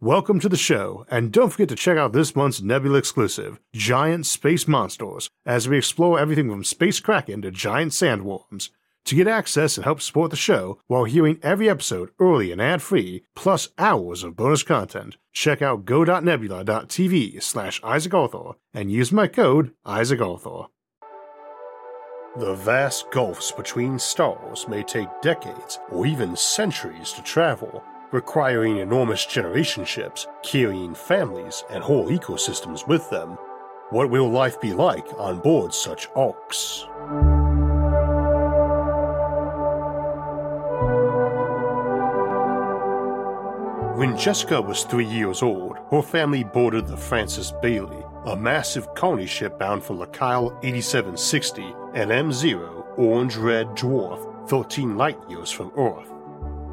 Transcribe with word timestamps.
Welcome 0.00 0.38
to 0.40 0.48
the 0.48 0.56
show, 0.56 1.04
and 1.10 1.32
don't 1.32 1.50
forget 1.50 1.68
to 1.70 1.74
check 1.74 1.98
out 1.98 2.12
this 2.12 2.36
month's 2.36 2.62
Nebula 2.62 2.98
exclusive, 2.98 3.58
Giant 3.74 4.26
Space 4.26 4.68
Monsters, 4.68 5.28
as 5.44 5.68
we 5.68 5.76
explore 5.76 6.20
everything 6.20 6.48
from 6.48 6.62
space 6.62 7.00
kraken 7.00 7.42
to 7.42 7.50
giant 7.50 7.90
sandworms. 7.90 8.70
To 9.06 9.16
get 9.16 9.26
access 9.26 9.76
and 9.76 9.82
help 9.82 10.00
support 10.00 10.30
the 10.30 10.36
show 10.36 10.78
while 10.86 11.02
hearing 11.02 11.40
every 11.42 11.68
episode 11.68 12.10
early 12.20 12.52
and 12.52 12.62
ad-free, 12.62 13.24
plus 13.34 13.70
hours 13.76 14.22
of 14.22 14.36
bonus 14.36 14.62
content, 14.62 15.16
check 15.32 15.62
out 15.62 15.84
go.nebula.tv 15.84 17.42
slash 17.42 17.80
Isaac 17.82 18.14
Arthur 18.14 18.52
and 18.72 18.92
use 18.92 19.10
my 19.10 19.26
code 19.26 19.72
Isaac 19.84 20.20
Arthur. 20.20 20.66
The 22.36 22.54
vast 22.54 23.10
gulfs 23.10 23.50
between 23.50 23.98
stars 23.98 24.68
may 24.68 24.84
take 24.84 25.08
decades 25.22 25.80
or 25.90 26.06
even 26.06 26.36
centuries 26.36 27.10
to 27.14 27.22
travel, 27.22 27.82
requiring 28.10 28.78
enormous 28.78 29.26
generation 29.26 29.84
ships 29.84 30.26
carrying 30.42 30.94
families 30.94 31.64
and 31.70 31.82
whole 31.82 32.08
ecosystems 32.08 32.86
with 32.88 33.08
them. 33.10 33.36
What 33.90 34.10
will 34.10 34.30
life 34.30 34.60
be 34.60 34.72
like 34.72 35.06
on 35.18 35.40
board 35.40 35.74
such 35.74 36.08
arks? 36.14 36.84
When 43.98 44.16
Jessica 44.16 44.62
was 44.62 44.84
three 44.84 45.06
years 45.06 45.42
old, 45.42 45.76
her 45.90 46.02
family 46.02 46.44
boarded 46.44 46.86
the 46.86 46.96
Francis 46.96 47.52
Bailey, 47.60 48.04
a 48.26 48.36
massive 48.36 48.94
colony 48.94 49.26
ship 49.26 49.58
bound 49.58 49.82
for 49.82 49.94
Lacaille 49.94 50.56
8760, 50.62 51.62
an 51.94 52.10
M0 52.10 52.96
orange 52.96 53.36
red 53.36 53.66
dwarf 53.68 54.48
13 54.48 54.96
light 54.96 55.18
years 55.28 55.50
from 55.50 55.72
Earth. 55.76 56.12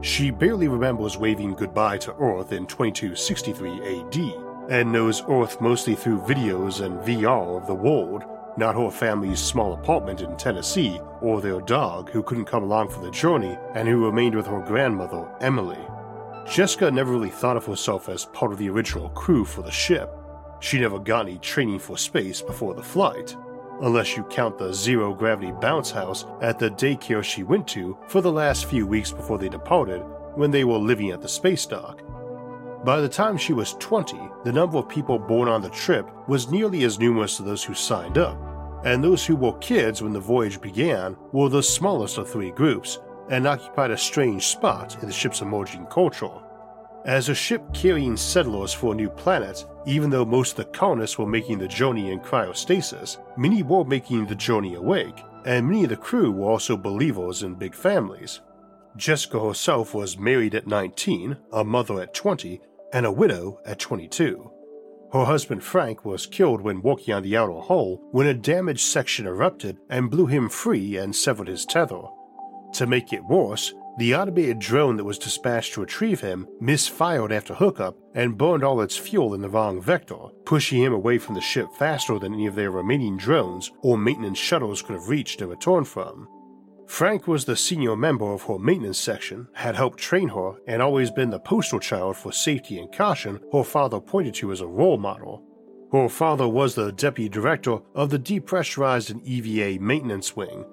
She 0.06 0.30
barely 0.30 0.68
remembers 0.68 1.18
waving 1.18 1.56
goodbye 1.56 1.98
to 1.98 2.14
Earth 2.18 2.52
in 2.52 2.68
2263 2.68 4.02
AD, 4.02 4.70
and 4.70 4.92
knows 4.92 5.24
Earth 5.28 5.60
mostly 5.60 5.96
through 5.96 6.20
videos 6.20 6.86
and 6.86 7.00
VR 7.00 7.60
of 7.60 7.66
the 7.66 7.74
world, 7.74 8.24
not 8.56 8.76
her 8.76 8.92
family's 8.92 9.40
small 9.40 9.74
apartment 9.74 10.22
in 10.22 10.38
Tennessee 10.38 11.00
or 11.22 11.42
their 11.42 11.60
dog 11.60 12.12
who 12.12 12.22
couldn't 12.22 12.46
come 12.46 12.62
along 12.62 12.90
for 12.90 13.00
the 13.00 13.10
journey 13.10 13.58
and 13.74 13.88
who 13.88 14.06
remained 14.06 14.36
with 14.36 14.46
her 14.46 14.62
grandmother, 14.62 15.28
Emily. 15.42 15.84
Jessica 16.46 16.92
never 16.92 17.12
really 17.12 17.32
thought 17.32 17.58
of 17.58 17.66
herself 17.66 18.08
as 18.08 18.26
part 18.26 18.52
of 18.52 18.60
the 18.60 18.70
original 18.70 19.10
crew 19.10 19.44
for 19.44 19.64
the 19.64 19.72
ship. 19.72 20.16
She 20.60 20.80
never 20.80 21.00
got 21.00 21.26
any 21.26 21.40
training 21.40 21.80
for 21.80 21.98
space 21.98 22.44
before 22.44 22.76
the 22.76 22.84
flight, 22.84 23.36
unless 23.82 24.16
you 24.16 24.24
count 24.24 24.58
the 24.58 24.74
zero 24.74 25.14
gravity 25.14 25.52
bounce 25.62 25.92
house 25.92 26.26
at 26.42 26.60
the 26.60 26.70
daycare 26.72 27.24
she 27.24 27.44
went 27.44 27.68
to 27.68 27.98
for 28.08 28.22
the 28.22 28.32
last 28.32 28.66
few 28.66 28.86
weeks 28.88 29.12
before 29.12 29.38
they 29.38 29.50
departed 29.50 30.02
when 30.36 30.52
they 30.52 30.64
were 30.64 30.78
living 30.78 31.12
at 31.12 31.22
the 31.22 31.28
space 31.28 31.66
dock. 31.66 32.02
By 32.84 33.02
the 33.02 33.10
time 33.10 33.38
she 33.38 33.54
was 33.54 33.74
20, 33.80 34.18
the 34.44 34.54
number 34.54 34.78
of 34.78 34.88
people 34.88 35.18
born 35.18 35.50
on 35.50 35.62
the 35.62 35.70
trip 35.70 36.08
was 36.28 36.52
nearly 36.52 36.84
as 36.84 37.00
numerous 37.00 37.40
as 37.40 37.46
those 37.46 37.64
who 37.64 37.74
signed 37.74 38.18
up, 38.18 38.38
and 38.86 39.04
those 39.04 39.26
who 39.26 39.36
were 39.36 39.58
kids 39.58 40.04
when 40.04 40.14
the 40.14 40.20
voyage 40.20 40.62
began 40.62 41.18
were 41.32 41.50
the 41.50 41.64
smallest 41.64 42.20
of 42.20 42.30
three 42.30 42.52
groups 42.52 43.00
and 43.30 43.48
occupied 43.48 43.90
a 43.92 43.98
strange 43.98 44.46
spot 44.46 44.96
in 45.02 45.08
the 45.08 45.14
ship's 45.14 45.42
emerging 45.42 45.88
culture. 45.88 46.30
As 47.06 47.30
a 47.30 47.36
ship 47.36 47.62
carrying 47.72 48.18
settlers 48.18 48.74
for 48.74 48.92
a 48.92 48.96
new 48.96 49.12
planet, 49.12 49.64
even 49.86 50.10
though 50.10 50.26
most 50.26 50.58
of 50.58 50.66
the 50.66 50.72
colonists 50.72 51.20
were 51.20 51.28
making 51.28 51.60
the 51.60 51.68
journey 51.68 52.12
in 52.12 52.20
cryostasis, 52.20 53.18
many 53.38 53.62
were 53.62 53.86
making 53.86 54.26
the 54.26 54.34
journey 54.34 54.74
awake, 54.74 55.22
and 55.46 55.68
many 55.68 55.84
of 55.84 55.92
the 55.92 55.98
crew 55.98 56.32
were 56.32 56.50
also 56.50 56.76
believers 56.76 57.44
in 57.44 57.54
big 57.54 57.76
families. 57.76 58.42
Jessica 58.98 59.40
herself 59.40 59.94
was 59.94 60.18
married 60.18 60.56
at 60.56 60.66
19, 60.66 61.38
a 61.54 61.64
mother 61.64 62.02
at 62.02 62.16
20, 62.16 62.60
and 62.92 63.06
a 63.06 63.12
widow 63.12 63.60
at 63.66 63.78
22. 63.78 64.52
Her 65.14 65.26
husband 65.26 65.64
Frank 65.64 66.06
was 66.06 66.26
killed 66.26 66.62
when 66.62 66.82
working 66.82 67.14
on 67.14 67.22
the 67.22 67.38
outer 67.38 67.60
hull 67.60 68.02
when 68.14 68.26
a 68.26 68.34
damaged 68.34 68.84
section 68.84 69.28
erupted 69.28 69.78
and 69.92 70.10
blew 70.10 70.26
him 70.26 70.50
free 70.50 70.98
and 70.98 71.16
severed 71.16 71.50
his 71.50 71.66
tether. 71.66 72.02
To 72.74 72.88
make 72.88 73.14
it 73.14 73.24
worse, 73.24 73.76
the 73.98 74.14
automated 74.16 74.60
drone 74.60 74.98
that 74.98 75.04
was 75.04 75.18
dispatched 75.18 75.74
to 75.74 75.82
retrieve 75.82 76.20
him 76.20 76.48
misfired 76.60 77.32
after 77.32 77.54
hookup 77.54 77.98
and 78.14 78.38
burned 78.38 78.64
all 78.64 78.82
its 78.82 78.98
fuel 78.98 79.34
in 79.34 79.42
the 79.42 79.50
wrong 79.50 79.82
vector, 79.82 80.18
pushing 80.46 80.82
him 80.82 80.94
away 80.94 81.18
from 81.18 81.36
the 81.36 81.42
ship 81.42 81.68
faster 81.78 82.20
than 82.20 82.34
any 82.34 82.46
of 82.46 82.56
their 82.56 82.72
remaining 82.72 83.18
drones 83.18 83.72
or 83.82 83.98
maintenance 83.98 84.38
shuttles 84.38 84.82
could 84.82 84.96
have 84.96 85.10
reached 85.10 85.42
and 85.42 85.50
returned 85.50 85.88
from. 85.88 86.28
Frank 86.88 87.28
was 87.28 87.46
the 87.46 87.56
senior 87.56 87.96
member 87.96 88.32
of 88.32 88.44
her 88.44 88.60
maintenance 88.60 89.00
section, 89.00 89.48
had 89.54 89.76
helped 89.76 89.98
train 89.98 90.30
her, 90.30 90.54
and 90.68 90.82
always 90.82 91.10
been 91.10 91.32
the 91.32 91.40
poster 91.40 91.80
child 91.80 92.16
for 92.16 92.32
safety 92.32 92.78
and 92.78 92.92
caution 92.92 93.40
her 93.52 93.64
father 93.64 94.00
pointed 94.00 94.36
to 94.36 94.52
as 94.52 94.62
a 94.62 94.68
role 94.68 94.98
model. 94.98 95.44
Her 95.92 96.10
father 96.10 96.48
was 96.48 96.76
the 96.76 96.92
deputy 96.92 97.30
director 97.30 97.80
of 97.96 98.10
the 98.10 98.20
depressurized 98.20 99.10
and 99.10 99.26
EVA 99.26 99.82
maintenance 99.82 100.36
wing, 100.36 100.66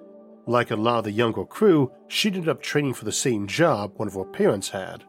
like 0.45 0.71
a 0.71 0.75
lot 0.75 0.99
of 0.99 1.03
the 1.05 1.11
younger 1.11 1.45
crew, 1.45 1.91
she 2.07 2.29
ended 2.29 2.49
up 2.49 2.61
training 2.61 2.93
for 2.93 3.05
the 3.05 3.11
same 3.11 3.47
job 3.47 3.93
one 3.95 4.07
of 4.07 4.13
her 4.13 4.23
parents 4.23 4.69
had. 4.69 5.03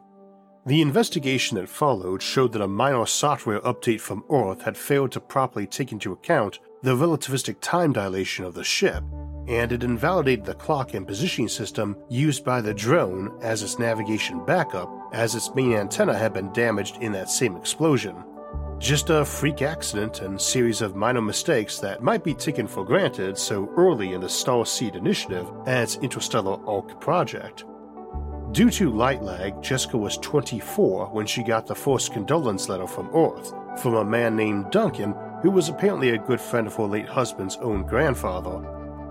The 0.65 0.81
investigation 0.81 1.57
that 1.57 1.69
followed 1.69 2.23
showed 2.23 2.53
that 2.53 2.61
a 2.61 2.67
minor 2.67 3.05
software 3.05 3.59
update 3.61 4.01
from 4.01 4.23
Earth 4.31 4.63
had 4.63 4.75
failed 4.75 5.11
to 5.11 5.19
properly 5.19 5.67
take 5.67 5.91
into 5.91 6.11
account 6.11 6.59
the 6.81 6.95
relativistic 6.95 7.57
time 7.61 7.93
dilation 7.93 8.45
of 8.45 8.55
the 8.55 8.63
ship, 8.63 9.03
and 9.47 9.71
it 9.71 9.83
invalidated 9.83 10.43
the 10.43 10.55
clock 10.55 10.95
and 10.95 11.07
positioning 11.07 11.49
system 11.49 11.95
used 12.09 12.43
by 12.43 12.61
the 12.61 12.73
drone 12.73 13.37
as 13.43 13.61
its 13.61 13.77
navigation 13.77 14.43
backup, 14.45 14.89
as 15.13 15.35
its 15.35 15.53
main 15.53 15.73
antenna 15.73 16.17
had 16.17 16.33
been 16.33 16.51
damaged 16.51 16.97
in 16.99 17.11
that 17.11 17.29
same 17.29 17.55
explosion. 17.55 18.15
Just 18.77 19.09
a 19.09 19.23
freak 19.23 19.61
accident 19.61 20.21
and 20.21 20.39
series 20.39 20.81
of 20.81 20.95
minor 20.97 21.21
mistakes 21.21 21.79
that 21.79 22.03
might 22.03 22.25
be 22.25 22.33
taken 22.33 22.67
for 22.67 22.83
granted 22.83 23.37
so 23.37 23.71
early 23.77 24.13
in 24.13 24.19
the 24.19 24.27
Starseed 24.27 24.95
initiative 24.95 25.49
and 25.65 25.83
its 25.83 25.95
interstellar 25.97 26.59
Ark 26.67 26.99
project. 26.99 27.63
Due 28.51 28.69
to 28.71 28.91
light 28.91 29.23
lag, 29.23 29.61
Jessica 29.63 29.97
was 29.97 30.17
24 30.17 31.07
when 31.07 31.25
she 31.25 31.41
got 31.41 31.65
the 31.65 31.73
first 31.73 32.11
condolence 32.11 32.67
letter 32.67 32.85
from 32.85 33.09
Earth 33.15 33.53
from 33.81 33.95
a 33.95 34.05
man 34.05 34.35
named 34.35 34.71
Duncan, 34.71 35.15
who 35.41 35.51
was 35.51 35.69
apparently 35.69 36.09
a 36.09 36.17
good 36.17 36.41
friend 36.41 36.67
of 36.67 36.75
her 36.75 36.83
late 36.83 37.07
husband's 37.07 37.57
own 37.57 37.83
grandfather. 37.83 38.61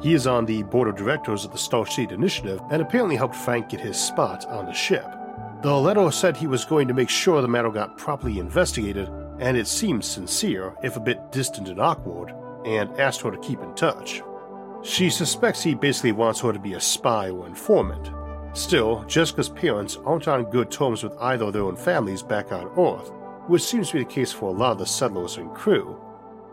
He 0.03 0.13
is 0.13 0.27
on 0.27 0.45
the 0.45 0.63
board 0.65 0.89
of 0.89 0.97
directors 0.97 1.47
of 1.47 1.53
the 1.53 1.59
Starseed 1.59 2.13
Initiative 2.13 2.61
and 2.71 2.83
apparently 2.83 3.17
helped 3.17 3.35
Frank 3.37 3.71
get 3.71 3.81
his 3.81 3.97
spot 3.97 4.47
on 4.47 4.67
the 4.67 4.73
ship. 4.75 5.07
The 5.63 5.75
letter 5.75 6.11
said 6.11 6.37
he 6.37 6.47
was 6.47 6.67
going 6.67 6.87
to 6.89 6.95
make 6.95 7.09
sure 7.09 7.41
the 7.41 7.49
matter 7.49 7.71
got 7.71 7.97
properly 7.97 8.39
investigated 8.39 9.09
and 9.39 9.57
it 9.57 9.67
seemed 9.67 10.05
sincere, 10.05 10.75
if 10.83 10.97
a 10.97 11.01
bit 11.01 11.33
distant 11.33 11.69
and 11.69 11.81
awkward, 11.81 12.35
and 12.65 12.91
asked 12.99 13.21
her 13.23 13.31
to 13.31 13.39
keep 13.39 13.61
in 13.61 13.75
touch. 13.75 14.23
She 14.83 15.11
suspects 15.11 15.63
he 15.63 15.75
basically 15.75 16.13
wants 16.13 16.41
her 16.41 16.53
to 16.53 16.59
be 16.59 16.75
a 16.75 16.81
spy 16.81 17.31
or 17.31 17.47
informant. 17.47 18.11
Still, 18.57 19.03
Jessica's 19.05 19.49
parents 19.49 19.99
aren't 20.05 20.29
on 20.29 20.45
good 20.45 20.71
terms 20.71 21.03
with 21.03 21.17
either 21.21 21.47
of 21.47 21.53
their 21.53 21.63
own 21.63 21.77
families 21.77 22.23
back 22.23 22.53
on 22.53 22.71
Earth, 22.79 23.11
which 23.49 23.63
seems 23.63 23.89
to 23.89 23.95
be 23.95 24.05
the 24.05 24.11
case 24.11 24.33
for 24.33 24.51
a 24.51 24.53
lot 24.53 24.73
of 24.73 24.79
the 24.79 24.87
settlers 24.87 25.39
and 25.39 25.53
crew. 25.55 26.01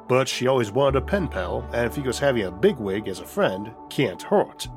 But 0.07 0.27
she 0.27 0.47
always 0.47 0.71
wanted 0.71 0.97
a 0.97 1.05
pen 1.05 1.27
pal, 1.27 1.67
and 1.73 1.93
figures 1.93 2.19
having 2.19 2.43
a 2.43 2.51
bigwig 2.51 3.07
as 3.07 3.19
a 3.19 3.25
friend 3.25 3.71
can't 3.89 4.21
hurt. 4.21 4.67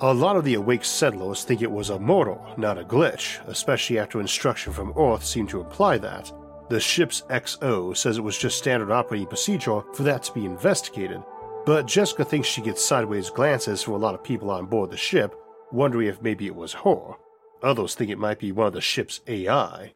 A 0.00 0.14
lot 0.14 0.36
of 0.36 0.44
the 0.44 0.54
awake 0.54 0.84
settlers 0.84 1.44
think 1.44 1.60
it 1.60 1.70
was 1.70 1.90
a 1.90 1.98
murder, 1.98 2.38
not 2.56 2.78
a 2.78 2.84
glitch, 2.84 3.44
especially 3.48 3.98
after 3.98 4.20
instruction 4.20 4.72
from 4.72 4.92
Earth 4.96 5.24
seemed 5.24 5.48
to 5.50 5.60
imply 5.60 5.98
that, 5.98 6.32
the 6.68 6.80
ship's 6.80 7.22
XO 7.30 7.96
says 7.96 8.18
it 8.18 8.24
was 8.24 8.36
just 8.36 8.58
standard 8.58 8.90
operating 8.90 9.26
procedure 9.26 9.82
for 9.94 10.02
that 10.02 10.22
to 10.24 10.32
be 10.32 10.44
investigated, 10.44 11.22
but 11.64 11.86
Jessica 11.86 12.24
thinks 12.24 12.48
she 12.48 12.62
gets 12.62 12.84
sideways 12.84 13.30
glances 13.30 13.82
from 13.82 13.94
a 13.94 13.98
lot 13.98 14.14
of 14.14 14.24
people 14.24 14.50
on 14.50 14.66
board 14.66 14.90
the 14.90 14.96
ship, 14.96 15.34
wondering 15.72 16.08
if 16.08 16.22
maybe 16.22 16.46
it 16.46 16.54
was 16.54 16.72
her. 16.72 17.14
Others 17.62 17.94
think 17.94 18.10
it 18.10 18.18
might 18.18 18.38
be 18.38 18.52
one 18.52 18.68
of 18.68 18.72
the 18.72 18.80
ship's 18.80 19.20
AI. 19.26 19.92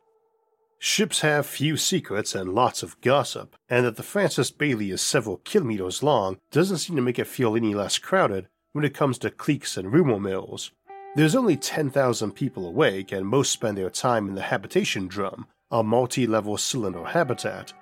Ships 0.79 1.21
have 1.21 1.47
few 1.47 1.77
secrets 1.77 2.35
and 2.35 2.55
lots 2.55 2.83
of 2.83 3.01
gossip, 3.01 3.55
and 3.69 3.87
that 3.87 3.97
the 3.97 4.03
Francis 4.03 4.51
Bailey 4.51 4.91
is 4.91 5.01
several 5.01 5.37
kilometers 5.45 6.03
long 6.03 6.39
doesn't 6.51 6.79
seem 6.79 6.97
to 6.97 7.03
make 7.03 7.21
it 7.21 7.27
feel 7.29 7.55
any 7.55 7.75
less 7.75 7.99
crowded 7.99 8.49
when 8.73 8.85
it 8.85 8.95
comes 8.95 9.17
to 9.19 9.31
cliques 9.31 9.77
and 9.77 9.93
rumor 9.93 10.19
mills. 10.19 10.73
There's 11.15 11.37
only 11.37 11.57
10,000 11.57 12.33
people 12.33 12.67
awake, 12.67 13.13
and 13.13 13.27
most 13.27 13.53
spend 13.53 13.79
their 13.79 13.91
time 13.91 14.29
in 14.29 14.35
the 14.35 14.43
habitation 14.43 15.07
drum, 15.07 15.47
a 15.73 15.83
multi 15.83 16.27
level 16.27 16.57
cylinder 16.57 17.05
habitat. 17.05 17.73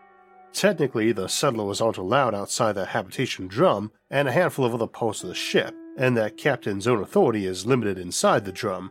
Technically, 0.52 1.12
the 1.12 1.28
settlers 1.28 1.80
aren't 1.80 1.98
allowed 1.98 2.34
outside 2.34 2.72
the 2.72 2.86
habitation 2.86 3.46
drum 3.46 3.92
and 4.10 4.26
a 4.28 4.32
handful 4.32 4.64
of 4.64 4.74
other 4.74 4.86
parts 4.86 5.22
of 5.22 5.28
the 5.28 5.34
ship, 5.34 5.74
and 5.98 6.16
that 6.16 6.36
captain's 6.36 6.86
own 6.86 7.02
authority 7.02 7.46
is 7.46 7.66
limited 7.66 7.98
inside 7.98 8.44
the 8.44 8.52
drum. 8.52 8.90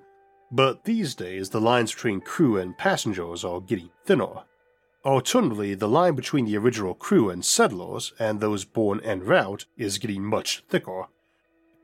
But 0.51 0.83
these 0.83 1.15
days, 1.15 1.49
the 1.49 1.61
lines 1.61 1.93
between 1.93 2.21
crew 2.21 2.57
and 2.57 2.77
passengers 2.77 3.43
are 3.43 3.61
getting 3.61 3.89
thinner. 4.05 4.43
Alternatively, 5.05 5.75
the 5.75 5.87
line 5.87 6.15
between 6.15 6.45
the 6.45 6.57
original 6.57 6.93
crew 6.93 7.29
and 7.29 7.43
settlers, 7.43 8.13
and 8.19 8.39
those 8.39 8.65
born 8.65 8.99
en 9.01 9.21
route, 9.21 9.65
is 9.77 9.97
getting 9.97 10.23
much 10.23 10.63
thicker. 10.69 11.05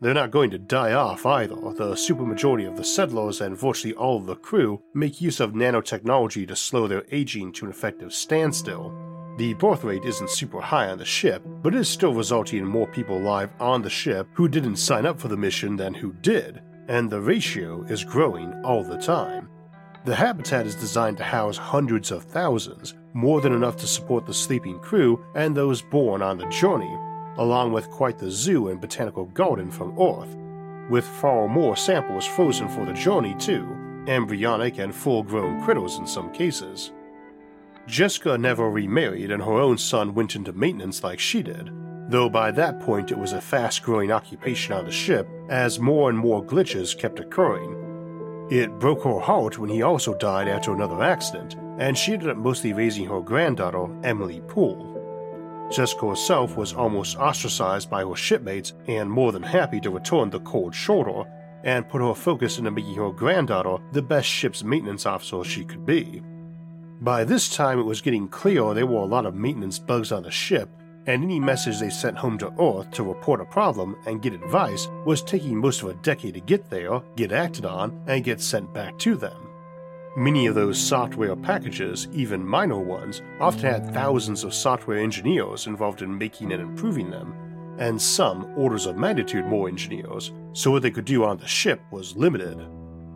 They're 0.01 0.13
not 0.13 0.31
going 0.31 0.51
to 0.51 0.57
die 0.57 0.91
off 0.91 1.25
either. 1.25 1.55
The 1.55 1.93
supermajority 1.93 2.67
of 2.67 2.75
the 2.75 2.83
settlers 2.83 3.39
and 3.39 3.57
virtually 3.57 3.93
all 3.93 4.17
of 4.17 4.25
the 4.25 4.35
crew 4.35 4.81
make 4.93 5.21
use 5.21 5.39
of 5.39 5.53
nanotechnology 5.53 6.47
to 6.47 6.55
slow 6.55 6.87
their 6.87 7.05
aging 7.11 7.53
to 7.53 7.65
an 7.65 7.71
effective 7.71 8.13
standstill. 8.13 8.93
The 9.37 9.53
birth 9.53 9.83
rate 9.83 10.03
isn't 10.03 10.29
super 10.29 10.59
high 10.59 10.89
on 10.89 10.97
the 10.97 11.05
ship, 11.05 11.43
but 11.61 11.73
it 11.73 11.79
is 11.79 11.89
still 11.89 12.13
resulting 12.13 12.59
in 12.59 12.65
more 12.65 12.87
people 12.87 13.17
alive 13.17 13.51
on 13.59 13.81
the 13.81 13.89
ship 13.89 14.27
who 14.33 14.49
didn't 14.49 14.77
sign 14.77 15.05
up 15.05 15.19
for 15.19 15.29
the 15.29 15.37
mission 15.37 15.77
than 15.77 15.93
who 15.93 16.13
did, 16.21 16.61
and 16.87 17.09
the 17.09 17.21
ratio 17.21 17.83
is 17.83 18.03
growing 18.03 18.53
all 18.63 18.83
the 18.83 18.97
time. 18.97 19.49
The 20.03 20.15
habitat 20.15 20.67
is 20.67 20.75
designed 20.75 21.17
to 21.17 21.23
house 21.23 21.57
hundreds 21.57 22.11
of 22.11 22.23
thousands, 22.23 22.93
more 23.13 23.41
than 23.41 23.53
enough 23.53 23.77
to 23.77 23.87
support 23.87 24.25
the 24.25 24.33
sleeping 24.33 24.79
crew 24.79 25.25
and 25.35 25.55
those 25.55 25.81
born 25.81 26.21
on 26.21 26.37
the 26.37 26.47
journey, 26.49 26.95
along 27.37 27.71
with 27.71 27.89
quite 27.89 28.17
the 28.17 28.31
zoo 28.31 28.69
and 28.69 28.79
botanical 28.79 29.25
garden 29.25 29.71
from 29.71 29.99
Earth, 29.99 30.35
with 30.89 31.05
far 31.05 31.47
more 31.47 31.75
samples 31.75 32.25
frozen 32.25 32.69
for 32.69 32.85
the 32.85 32.93
journey 32.93 33.35
too, 33.39 33.65
embryonic 34.07 34.77
and 34.77 34.93
full-grown 34.93 35.63
critters 35.63 35.97
in 35.97 36.05
some 36.05 36.31
cases. 36.31 36.91
Jessica 37.87 38.37
never 38.37 38.69
remarried 38.69 39.31
and 39.31 39.43
her 39.43 39.53
own 39.53 39.77
son 39.77 40.13
went 40.13 40.35
into 40.35 40.53
maintenance 40.53 41.03
like 41.03 41.19
she 41.19 41.43
did, 41.43 41.71
though 42.09 42.29
by 42.29 42.51
that 42.51 42.79
point 42.79 43.11
it 43.11 43.17
was 43.17 43.33
a 43.33 43.41
fast-growing 43.41 44.11
occupation 44.11 44.73
on 44.73 44.85
the 44.85 44.91
ship 44.91 45.27
as 45.49 45.79
more 45.79 46.09
and 46.09 46.17
more 46.17 46.43
glitches 46.43 46.97
kept 46.97 47.19
occurring, 47.19 47.81
it 48.51 48.77
broke 48.79 49.03
her 49.03 49.19
heart 49.19 49.57
when 49.57 49.71
he 49.71 49.81
also 49.81 50.13
died 50.13 50.47
after 50.47 50.71
another 50.71 51.01
accident, 51.01 51.55
and 51.79 51.97
she 51.97 52.13
ended 52.13 52.29
up 52.29 52.37
mostly 52.37 52.73
raising 52.73 53.07
her 53.07 53.19
granddaughter, 53.19 53.87
Emily 54.03 54.41
Poole. 54.47 54.94
Jessica 55.71 56.09
herself 56.09 56.57
was 56.57 56.73
almost 56.73 57.17
ostracized 57.17 57.89
by 57.89 58.05
her 58.05 58.15
shipmates 58.15 58.73
and 58.87 59.09
more 59.09 59.31
than 59.31 59.43
happy 59.43 59.79
to 59.81 59.89
return 59.89 60.29
the 60.29 60.39
cold 60.41 60.75
shoulder 60.75 61.23
and 61.63 61.89
put 61.89 62.01
her 62.01 62.13
focus 62.13 62.59
into 62.59 62.71
making 62.71 62.95
her 62.95 63.11
granddaughter 63.11 63.83
the 63.91 64.01
best 64.01 64.27
ship's 64.27 64.63
maintenance 64.63 65.05
officer 65.05 65.43
she 65.43 65.65
could 65.65 65.85
be. 65.85 66.21
By 67.01 67.23
this 67.23 67.53
time, 67.53 67.79
it 67.79 67.83
was 67.83 68.01
getting 68.01 68.27
clear 68.27 68.73
there 68.73 68.85
were 68.85 69.01
a 69.01 69.05
lot 69.05 69.25
of 69.25 69.35
maintenance 69.35 69.79
bugs 69.79 70.11
on 70.11 70.23
the 70.23 70.31
ship, 70.31 70.69
and 71.07 71.23
any 71.23 71.39
message 71.39 71.79
they 71.79 71.89
sent 71.89 72.17
home 72.17 72.37
to 72.37 72.53
Earth 72.59 72.89
to 72.91 73.03
report 73.03 73.41
a 73.41 73.45
problem 73.45 73.97
and 74.05 74.21
get 74.21 74.33
advice 74.33 74.87
was 75.05 75.21
taking 75.21 75.57
most 75.57 75.81
of 75.81 75.89
a 75.89 75.93
decade 75.95 76.35
to 76.35 76.39
get 76.39 76.69
there, 76.69 77.01
get 77.15 77.31
acted 77.31 77.65
on, 77.65 77.99
and 78.07 78.23
get 78.23 78.39
sent 78.39 78.73
back 78.73 78.97
to 78.99 79.15
them. 79.15 79.49
Many 80.17 80.45
of 80.45 80.55
those 80.55 80.79
software 80.79 81.35
packages, 81.35 82.07
even 82.13 82.47
minor 82.47 82.79
ones, 82.79 83.21
often 83.41 83.65
had 83.65 83.93
thousands 83.93 84.45
of 84.45 84.53
software 84.53 84.99
engineers 84.99 85.67
involved 85.67 86.01
in 86.01 86.17
making 86.17 86.53
and 86.53 86.61
improving 86.61 87.09
them, 87.09 87.35
and 87.79 88.01
some 88.01 88.45
orders 88.55 88.85
of 88.85 88.95
magnitude 88.95 89.45
more 89.45 89.67
engineers, 89.67 90.31
so 90.53 90.71
what 90.71 90.83
they 90.83 90.91
could 90.91 91.03
do 91.03 91.25
on 91.25 91.37
the 91.37 91.45
ship 91.45 91.81
was 91.91 92.15
limited. 92.15 92.57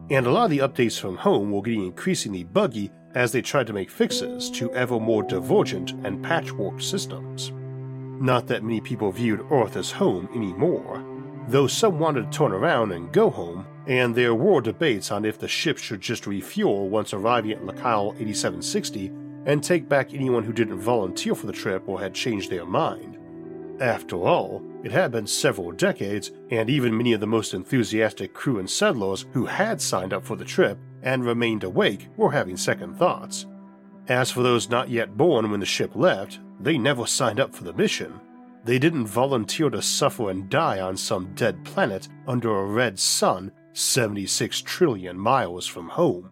And 0.10 0.28
a 0.28 0.30
lot 0.30 0.46
of 0.46 0.50
the 0.50 0.58
updates 0.58 1.00
from 1.00 1.16
home 1.16 1.52
were 1.52 1.62
getting 1.62 1.86
increasingly 1.86 2.44
buggy 2.44 2.92
as 3.16 3.32
they 3.32 3.42
tried 3.42 3.68
to 3.68 3.74
make 3.74 3.90
fixes 3.90 4.50
to 4.52 4.70
ever 4.74 5.00
more 5.00 5.24
divergent 5.24 5.92
and 6.04 6.22
patchwork 6.22 6.82
systems. 6.82 7.54
Not 8.22 8.48
that 8.48 8.64
many 8.64 8.82
people 8.82 9.10
viewed 9.14 9.46
Earth 9.50 9.78
as 9.78 9.90
home 9.90 10.28
anymore, 10.36 11.02
though 11.48 11.68
some 11.68 11.98
wanted 11.98 12.30
to 12.30 12.38
turn 12.38 12.52
around 12.52 12.92
and 12.92 13.10
go 13.14 13.30
home, 13.30 13.66
and 13.90 14.14
there 14.14 14.36
were 14.36 14.62
debates 14.62 15.12
on 15.12 15.26
if 15.26 15.40
the 15.40 15.48
ship 15.48 15.80
should 15.80 16.00
just 16.00 16.28
refuel 16.28 16.88
once 16.88 17.12
arriving 17.12 17.52
at 17.52 17.64
Lacaille 17.66 18.14
8760 18.14 19.08
and 19.48 19.64
take 19.64 19.90
back 19.90 20.14
anyone 20.14 20.44
who 20.44 20.54
didn't 20.54 20.80
volunteer 20.80 21.34
for 21.34 21.48
the 21.48 21.54
trip 21.54 21.82
or 21.88 22.00
had 22.00 22.14
changed 22.14 22.52
their 22.52 22.66
mind. 22.66 23.18
After 23.82 24.18
all, 24.18 24.64
it 24.84 24.92
had 24.92 25.12
been 25.12 25.26
several 25.26 25.72
decades, 25.72 26.32
and 26.52 26.70
even 26.70 26.96
many 26.96 27.14
of 27.14 27.20
the 27.20 27.26
most 27.26 27.56
enthusiastic 27.56 28.32
crew 28.32 28.60
and 28.60 28.70
settlers 28.70 29.26
who 29.34 29.48
had 29.48 29.82
signed 29.82 30.14
up 30.14 30.24
for 30.24 30.36
the 30.36 30.46
trip 30.46 30.78
and 31.02 31.26
remained 31.26 31.64
awake 31.64 32.10
were 32.16 32.32
having 32.32 32.58
second 32.58 32.96
thoughts. 32.96 33.48
As 34.08 34.30
for 34.30 34.44
those 34.44 34.70
not 34.70 34.90
yet 34.90 35.18
born 35.18 35.50
when 35.50 35.62
the 35.62 35.66
ship 35.66 35.96
left, 35.96 36.40
they 36.60 36.78
never 36.78 37.08
signed 37.08 37.40
up 37.40 37.56
for 37.56 37.64
the 37.64 37.74
mission. 37.74 38.20
They 38.66 38.78
didn't 38.78 39.08
volunteer 39.08 39.72
to 39.72 39.82
suffer 39.82 40.30
and 40.30 40.48
die 40.48 40.80
on 40.80 40.96
some 40.96 41.34
dead 41.34 41.64
planet 41.64 42.08
under 42.28 42.56
a 42.56 42.66
red 42.66 43.00
sun 43.00 43.52
76 43.80 44.62
trillion 44.62 45.18
miles 45.18 45.66
from 45.66 45.90
home. 45.90 46.32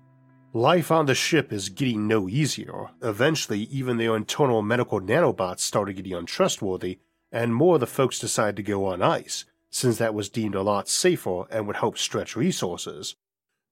Life 0.53 0.91
on 0.91 1.05
the 1.05 1.15
ship 1.15 1.53
is 1.53 1.69
getting 1.69 2.07
no 2.07 2.27
easier. 2.27 2.89
Eventually, 3.01 3.61
even 3.63 3.97
their 3.97 4.15
internal 4.15 4.61
medical 4.61 4.99
nanobots 4.99 5.59
started 5.59 5.93
getting 5.93 6.13
untrustworthy, 6.13 6.99
and 7.31 7.55
more 7.55 7.75
of 7.75 7.81
the 7.81 7.87
folks 7.87 8.19
decided 8.19 8.55
to 8.57 8.63
go 8.63 8.85
on 8.85 9.01
ice, 9.01 9.45
since 9.69 9.97
that 9.97 10.13
was 10.13 10.29
deemed 10.29 10.55
a 10.55 10.61
lot 10.61 10.89
safer 10.89 11.43
and 11.49 11.67
would 11.67 11.77
help 11.77 11.97
stretch 11.97 12.35
resources. 12.35 13.15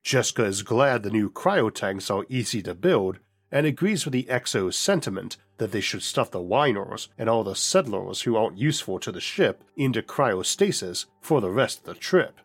Jessica 0.03 0.45
is 0.45 0.61
glad 0.61 1.03
the 1.03 1.09
new 1.09 1.29
cryotanks 1.29 2.13
are 2.13 2.25
easy 2.29 2.61
to 2.61 2.75
build 2.75 3.19
and 3.51 3.65
agrees 3.65 4.05
with 4.05 4.13
the 4.13 4.27
XO's 4.29 4.75
sentiment 4.75 5.37
that 5.57 5.71
they 5.71 5.81
should 5.81 6.03
stuff 6.03 6.31
the 6.31 6.41
whiners 6.41 7.09
and 7.17 7.29
all 7.29 7.43
the 7.43 7.55
settlers 7.55 8.21
who 8.21 8.35
aren't 8.35 8.57
useful 8.57 8.99
to 8.99 9.11
the 9.11 9.21
ship 9.21 9.63
into 9.75 10.01
cryostasis 10.01 11.05
for 11.21 11.41
the 11.41 11.49
rest 11.49 11.79
of 11.79 11.85
the 11.85 11.93
trip. 11.93 12.39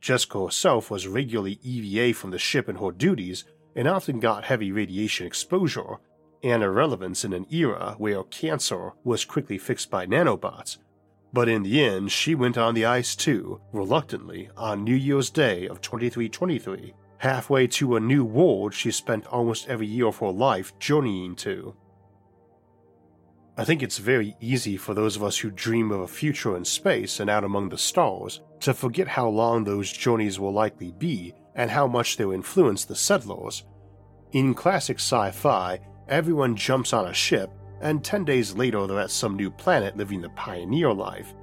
Jessica 0.00 0.44
herself 0.44 0.90
was 0.90 1.06
regularly 1.06 1.58
EVA 1.62 2.14
from 2.14 2.30
the 2.30 2.38
ship 2.38 2.68
in 2.68 2.76
her 2.76 2.90
duties 2.90 3.44
and 3.76 3.86
often 3.86 4.20
got 4.20 4.44
heavy 4.44 4.72
radiation 4.72 5.26
exposure, 5.26 5.98
and 6.42 6.62
irrelevance 6.62 7.24
in 7.24 7.32
an 7.32 7.46
era 7.50 7.94
where 7.98 8.24
cancer 8.24 8.92
was 9.04 9.24
quickly 9.24 9.58
fixed 9.58 9.90
by 9.90 10.06
nanobots. 10.06 10.78
But 11.32 11.48
in 11.48 11.62
the 11.62 11.84
end, 11.84 12.10
she 12.10 12.34
went 12.34 12.58
on 12.58 12.74
the 12.74 12.86
ice 12.86 13.14
too, 13.14 13.60
reluctantly, 13.72 14.50
on 14.56 14.82
New 14.82 14.96
Year's 14.96 15.30
Day 15.30 15.68
of 15.68 15.80
2323 15.80 16.94
halfway 17.20 17.66
to 17.66 17.96
a 17.96 18.00
new 18.00 18.24
world 18.24 18.72
she 18.72 18.90
spent 18.90 19.26
almost 19.26 19.68
every 19.68 19.86
year 19.86 20.06
of 20.06 20.16
her 20.16 20.30
life 20.30 20.76
journeying 20.78 21.36
to. 21.36 21.74
I 23.60 23.64
think 23.64 23.82
it's 23.82 23.98
very 23.98 24.34
easy 24.40 24.78
for 24.78 24.94
those 24.94 25.16
of 25.16 25.22
us 25.22 25.36
who 25.36 25.50
dream 25.50 25.90
of 25.90 26.00
a 26.00 26.08
future 26.08 26.56
in 26.56 26.64
space 26.64 27.20
and 27.20 27.28
out 27.28 27.44
among 27.44 27.68
the 27.68 27.76
stars 27.76 28.40
to 28.60 28.72
forget 28.72 29.06
how 29.06 29.28
long 29.28 29.64
those 29.64 29.92
journeys 29.92 30.40
will 30.40 30.54
likely 30.54 30.92
be 30.92 31.34
and 31.54 31.70
how 31.70 31.86
much 31.86 32.16
they'll 32.16 32.32
influence 32.32 32.86
the 32.86 32.96
settlers. 32.96 33.64
In 34.32 34.54
classic 34.54 34.96
sci 34.96 35.30
fi, 35.32 35.78
everyone 36.08 36.56
jumps 36.56 36.94
on 36.94 37.08
a 37.08 37.12
ship, 37.12 37.50
and 37.82 38.02
10 38.02 38.24
days 38.24 38.54
later 38.54 38.86
they're 38.86 38.98
at 38.98 39.10
some 39.10 39.36
new 39.36 39.50
planet 39.50 39.94
living 39.94 40.22
the 40.22 40.30
pioneer 40.30 40.94
life, 40.94 41.34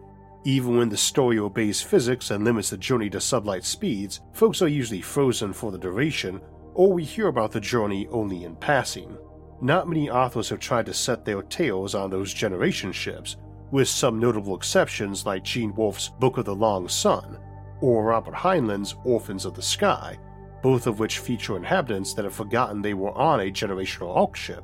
even 0.44 0.76
when 0.76 0.90
the 0.90 0.98
story 0.98 1.38
obeys 1.38 1.84
physics 1.84 2.32
and 2.32 2.44
limits 2.44 2.72
the 2.72 2.78
journey 2.78 3.12
to 3.12 3.20
sublight 3.20 3.64
speeds, 3.64 4.22
folks 4.34 4.64
are 4.64 4.68
usually 4.68 5.02
frozen 5.02 5.54
for 5.54 5.72
the 5.72 5.78
duration, 5.78 6.42
or 6.74 6.92
we 6.92 7.04
hear 7.04 7.28
about 7.28 7.52
the 7.52 7.60
journey 7.60 8.08
only 8.08 8.44
in 8.44 8.56
passing. 8.56 9.16
Not 9.62 9.88
many 9.88 10.10
authors 10.10 10.50
have 10.50 10.60
tried 10.60 10.86
to 10.86 10.94
set 10.94 11.26
their 11.26 11.42
tales 11.42 11.96
on 11.96 12.10
those 12.10 12.34
generation 12.34 12.92
ships, 12.92 13.38
with 13.72 13.88
some 13.88 14.20
notable 14.20 14.56
exceptions 14.56 15.26
like 15.26 15.44
Gene 15.44 15.74
Wolfe's 15.76 16.10
Book 16.20 16.38
of 16.38 16.46
the 16.46 16.56
Long 16.56 16.88
Sun, 16.88 17.38
or 17.82 18.06
Robert 18.06 18.36
Heinlein's 18.36 18.96
Orphans 19.04 19.46
of 19.46 19.56
the 19.56 19.62
Sky, 19.62 20.18
both 20.62 20.88
of 20.88 21.00
which 21.00 21.20
feature 21.20 21.58
inhabitants 21.58 22.14
that 22.14 22.26
have 22.26 22.34
forgotten 22.34 22.82
they 22.82 22.94
were 22.94 23.12
on 23.18 23.42
a 23.42 23.52
generational 23.52 24.16
Ark 24.16 24.36
ship 24.36 24.64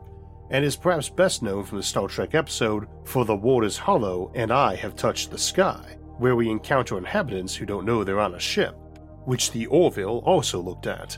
and 0.50 0.64
is 0.64 0.76
perhaps 0.76 1.10
best 1.10 1.42
known 1.42 1.64
from 1.64 1.78
the 1.78 1.84
Star 1.84 2.08
Trek 2.08 2.36
episode 2.36 2.88
For 3.06 3.26
the 3.26 3.36
World 3.36 3.66
is 3.66 3.78
Hollow 3.78 4.32
and 4.36 4.52
I 4.52 4.76
Have 4.76 4.96
Touched 4.96 5.32
the 5.32 5.38
Sky, 5.38 5.98
where 6.18 6.36
we 6.36 6.50
encounter 6.50 6.98
inhabitants 6.98 7.56
who 7.56 7.66
don't 7.66 7.86
know 7.86 8.04
they're 8.04 8.20
on 8.20 8.36
a 8.36 8.40
ship, 8.40 8.76
which 9.26 9.52
the 9.52 9.66
Orville 9.68 10.22
also 10.26 10.62
looked 10.62 10.86
at. 10.86 11.18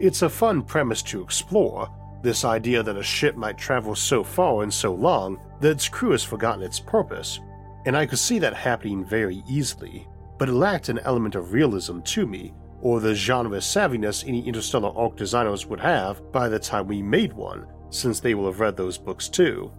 It's 0.00 0.22
a 0.22 0.28
fun 0.28 0.62
premise 0.62 1.02
to 1.02 1.22
explore, 1.22 1.88
this 2.22 2.44
idea 2.44 2.82
that 2.82 2.96
a 2.96 3.02
ship 3.02 3.36
might 3.36 3.58
travel 3.58 3.94
so 3.94 4.22
far 4.22 4.62
and 4.62 4.72
so 4.72 4.94
long 4.94 5.40
that 5.60 5.70
its 5.70 5.88
crew 5.88 6.12
has 6.12 6.22
forgotten 6.24 6.62
its 6.62 6.80
purpose, 6.80 7.40
and 7.84 7.96
I 7.96 8.06
could 8.06 8.18
see 8.18 8.38
that 8.38 8.54
happening 8.54 9.04
very 9.04 9.42
easily, 9.48 10.08
but 10.38 10.48
it 10.48 10.54
lacked 10.54 10.88
an 10.88 11.00
element 11.00 11.34
of 11.34 11.52
realism 11.52 12.00
to 12.00 12.26
me, 12.26 12.54
or 12.80 13.00
the 13.00 13.14
genre 13.14 13.58
savviness 13.58 14.26
any 14.26 14.46
interstellar 14.46 14.96
ark 14.96 15.16
designers 15.16 15.66
would 15.66 15.80
have 15.80 16.32
by 16.32 16.48
the 16.48 16.58
time 16.58 16.86
we 16.86 17.02
made 17.02 17.32
one, 17.32 17.66
since 17.90 18.20
they 18.20 18.34
will 18.34 18.46
have 18.46 18.60
read 18.60 18.76
those 18.76 18.98
books 18.98 19.28
too. 19.28 19.72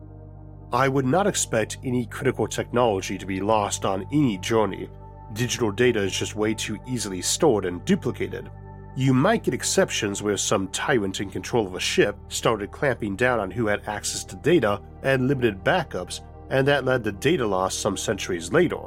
I 0.72 0.88
would 0.88 1.06
not 1.06 1.28
expect 1.28 1.78
any 1.84 2.06
critical 2.06 2.48
technology 2.48 3.18
to 3.18 3.26
be 3.26 3.42
lost 3.42 3.86
on 3.86 4.08
any 4.12 4.38
journey. 4.38 4.90
Digital 5.34 5.72
data 5.72 6.02
is 6.02 6.18
just 6.18 6.36
way 6.36 6.54
too 6.54 6.80
easily 6.88 7.22
stored 7.22 7.66
and 7.66 7.84
duplicated. 7.86 8.50
You 8.96 9.14
might 9.14 9.44
get 9.44 9.54
exceptions 9.54 10.22
where 10.22 10.38
some 10.38 10.68
tyrant 10.68 11.20
in 11.20 11.30
control 11.30 11.66
of 11.66 11.76
a 11.76 11.80
ship 11.80 12.16
started 12.28 12.72
clamping 12.72 13.16
down 13.16 13.40
on 13.40 13.50
who 13.50 13.68
had 13.68 13.88
access 13.88 14.24
to 14.26 14.36
data 14.36 14.82
and 15.02 15.28
limited 15.28 15.64
backups, 15.64 16.22
and 16.50 16.68
that 16.68 16.86
led 16.86 17.04
to 17.04 17.12
data 17.12 17.46
loss 17.46 17.76
some 17.76 17.98
centuries 17.98 18.52
later, 18.52 18.80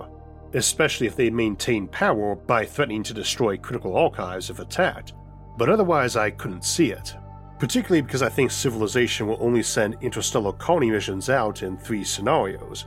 especially 0.54 1.06
if 1.06 1.16
they 1.16 1.30
maintained 1.30 1.90
power 1.90 2.36
by 2.36 2.64
threatening 2.64 3.02
to 3.02 3.14
destroy 3.14 3.56
critical 3.56 3.96
archives 3.96 4.48
if 4.48 4.60
attacked. 4.60 5.14
But 5.58 5.68
otherwise, 5.68 6.16
I 6.16 6.30
couldn't 6.30 6.64
see 6.64 6.92
it 6.92 7.16
particularly 7.58 8.02
because 8.02 8.22
I 8.22 8.28
think 8.28 8.50
Civilization 8.50 9.26
will 9.26 9.38
only 9.40 9.62
send 9.62 9.96
interstellar 10.00 10.52
colony 10.52 10.90
missions 10.90 11.30
out 11.30 11.62
in 11.62 11.76
three 11.76 12.04
scenarios. 12.04 12.86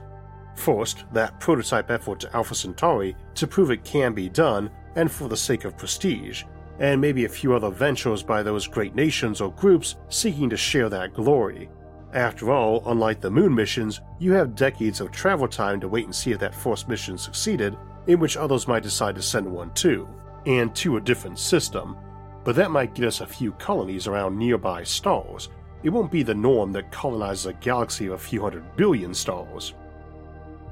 First, 0.56 1.06
that 1.14 1.40
prototype 1.40 1.90
effort 1.90 2.20
to 2.22 2.36
Alpha 2.36 2.54
Centauri 2.54 3.16
to 3.36 3.48
prove 3.48 3.72
it 3.72 3.84
can 3.84 4.14
be 4.14 4.30
done 4.30 4.70
and 4.96 5.12
for 5.12 5.30
the 5.30 5.38
sake 5.38 5.66
of 5.66 5.78
prestige, 5.78 6.44
and 6.80 7.00
maybe 7.00 7.26
a 7.26 7.30
few 7.30 7.54
other 7.54 7.70
ventures 7.70 8.24
by 8.24 8.42
those 8.42 8.68
great 8.68 8.96
nations 8.96 9.42
or 9.42 9.52
groups 9.52 9.96
seeking 10.10 10.50
to 10.50 10.58
share 10.58 10.90
that 10.90 11.14
glory. 11.14 11.70
After 12.14 12.52
all, 12.52 12.82
unlike 12.88 13.22
the 13.22 13.30
moon 13.30 13.54
missions, 13.54 14.02
you 14.18 14.32
have 14.34 14.56
decades 14.56 15.00
of 15.02 15.12
travel 15.12 15.48
time 15.48 15.80
to 15.82 15.88
wait 15.88 16.06
and 16.06 16.16
see 16.16 16.32
if 16.32 16.40
that 16.40 16.56
first 16.56 16.88
mission 16.88 17.18
succeeded, 17.18 17.78
in 18.08 18.20
which 18.20 18.38
others 18.38 18.68
might 18.68 18.84
decide 18.84 19.16
to 19.16 19.22
send 19.22 19.46
one 19.46 19.72
too, 19.74 20.08
and 20.46 20.76
to 20.76 20.98
a 20.98 21.02
different 21.02 21.38
system. 21.38 21.96
But 22.44 22.56
that 22.56 22.72
might 22.72 22.96
get 22.96 23.06
us 23.06 23.22
a 23.22 23.28
few 23.28 23.52
colonies 23.54 24.08
around 24.08 24.38
nearby 24.38 24.84
stars. 24.84 25.50
It 25.84 25.90
won't 25.90 26.12
be 26.12 26.24
the 26.24 26.34
norm 26.34 26.72
that 26.72 26.92
colonizes 26.92 27.46
a 27.46 27.54
galaxy 27.54 28.08
of 28.08 28.14
a 28.14 28.18
few 28.18 28.42
hundred 28.42 28.76
billion 28.76 29.14
stars. 29.14 29.74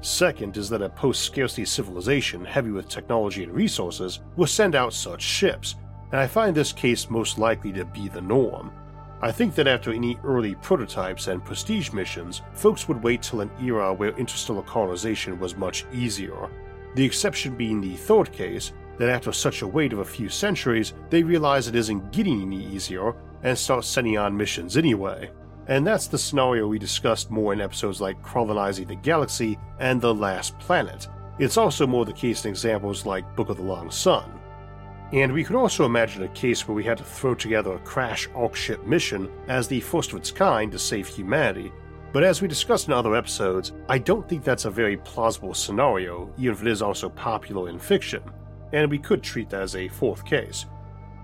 Second 0.00 0.56
is 0.56 0.68
that 0.70 0.82
a 0.82 0.88
post 0.88 1.22
scarcity 1.22 1.64
civilization 1.64 2.44
heavy 2.44 2.70
with 2.70 2.88
technology 2.88 3.44
and 3.44 3.52
resources 3.52 4.20
will 4.36 4.46
send 4.46 4.74
out 4.74 4.92
such 4.92 5.22
ships, 5.22 5.76
and 6.12 6.20
I 6.20 6.26
find 6.26 6.54
this 6.54 6.72
case 6.72 7.10
most 7.10 7.38
likely 7.38 7.72
to 7.72 7.84
be 7.84 8.08
the 8.08 8.20
norm. 8.20 8.72
I 9.20 9.32
think 9.32 9.54
that 9.56 9.66
after 9.66 9.92
any 9.92 10.18
early 10.22 10.54
prototypes 10.56 11.26
and 11.26 11.44
prestige 11.44 11.92
missions, 11.92 12.42
folks 12.52 12.86
would 12.86 13.02
wait 13.02 13.22
till 13.22 13.40
an 13.40 13.50
era 13.60 13.92
where 13.92 14.16
interstellar 14.16 14.62
colonization 14.62 15.40
was 15.40 15.56
much 15.56 15.86
easier. 15.92 16.48
The 16.94 17.04
exception 17.04 17.56
being 17.56 17.80
the 17.80 17.96
third 17.96 18.32
case, 18.32 18.72
that 18.98 19.08
after 19.08 19.32
such 19.32 19.62
a 19.62 19.66
wait 19.66 19.92
of 19.92 19.98
a 19.98 20.04
few 20.04 20.28
centuries, 20.28 20.92
they 21.10 21.22
realize 21.22 21.66
it 21.66 21.74
isn't 21.74 22.12
getting 22.12 22.42
any 22.42 22.64
easier 22.64 23.14
and 23.42 23.56
start 23.56 23.84
sending 23.84 24.18
on 24.18 24.36
missions 24.36 24.76
anyway. 24.76 25.30
And 25.66 25.86
that's 25.86 26.06
the 26.06 26.18
scenario 26.18 26.66
we 26.66 26.78
discussed 26.78 27.30
more 27.30 27.52
in 27.52 27.60
episodes 27.60 28.00
like 28.00 28.22
Colonizing 28.22 28.86
the 28.86 28.94
Galaxy 28.94 29.58
and 29.80 30.00
The 30.00 30.14
Last 30.14 30.58
Planet. 30.58 31.08
It's 31.38 31.56
also 31.56 31.86
more 31.86 32.04
the 32.04 32.12
case 32.12 32.44
in 32.44 32.50
examples 32.50 33.04
like 33.04 33.36
Book 33.36 33.48
of 33.48 33.58
the 33.58 33.62
Long 33.62 33.90
Sun. 33.90 34.37
And 35.12 35.32
we 35.32 35.42
could 35.42 35.56
also 35.56 35.86
imagine 35.86 36.22
a 36.22 36.28
case 36.28 36.68
where 36.68 36.74
we 36.74 36.84
had 36.84 36.98
to 36.98 37.04
throw 37.04 37.34
together 37.34 37.72
a 37.72 37.78
crash 37.78 38.28
Ark 38.34 38.54
ship 38.54 38.84
mission 38.84 39.30
as 39.48 39.66
the 39.66 39.80
first 39.80 40.12
of 40.12 40.18
its 40.18 40.30
kind 40.30 40.70
to 40.72 40.78
save 40.78 41.06
humanity. 41.06 41.72
But 42.12 42.24
as 42.24 42.42
we 42.42 42.48
discussed 42.48 42.88
in 42.88 42.92
other 42.92 43.16
episodes, 43.16 43.72
I 43.88 43.98
don't 43.98 44.28
think 44.28 44.44
that's 44.44 44.66
a 44.66 44.70
very 44.70 44.98
plausible 44.98 45.54
scenario, 45.54 46.30
even 46.36 46.54
if 46.54 46.62
it 46.62 46.68
is 46.68 46.82
also 46.82 47.08
popular 47.08 47.70
in 47.70 47.78
fiction, 47.78 48.22
and 48.72 48.90
we 48.90 48.98
could 48.98 49.22
treat 49.22 49.48
that 49.50 49.62
as 49.62 49.76
a 49.76 49.88
fourth 49.88 50.24
case. 50.26 50.66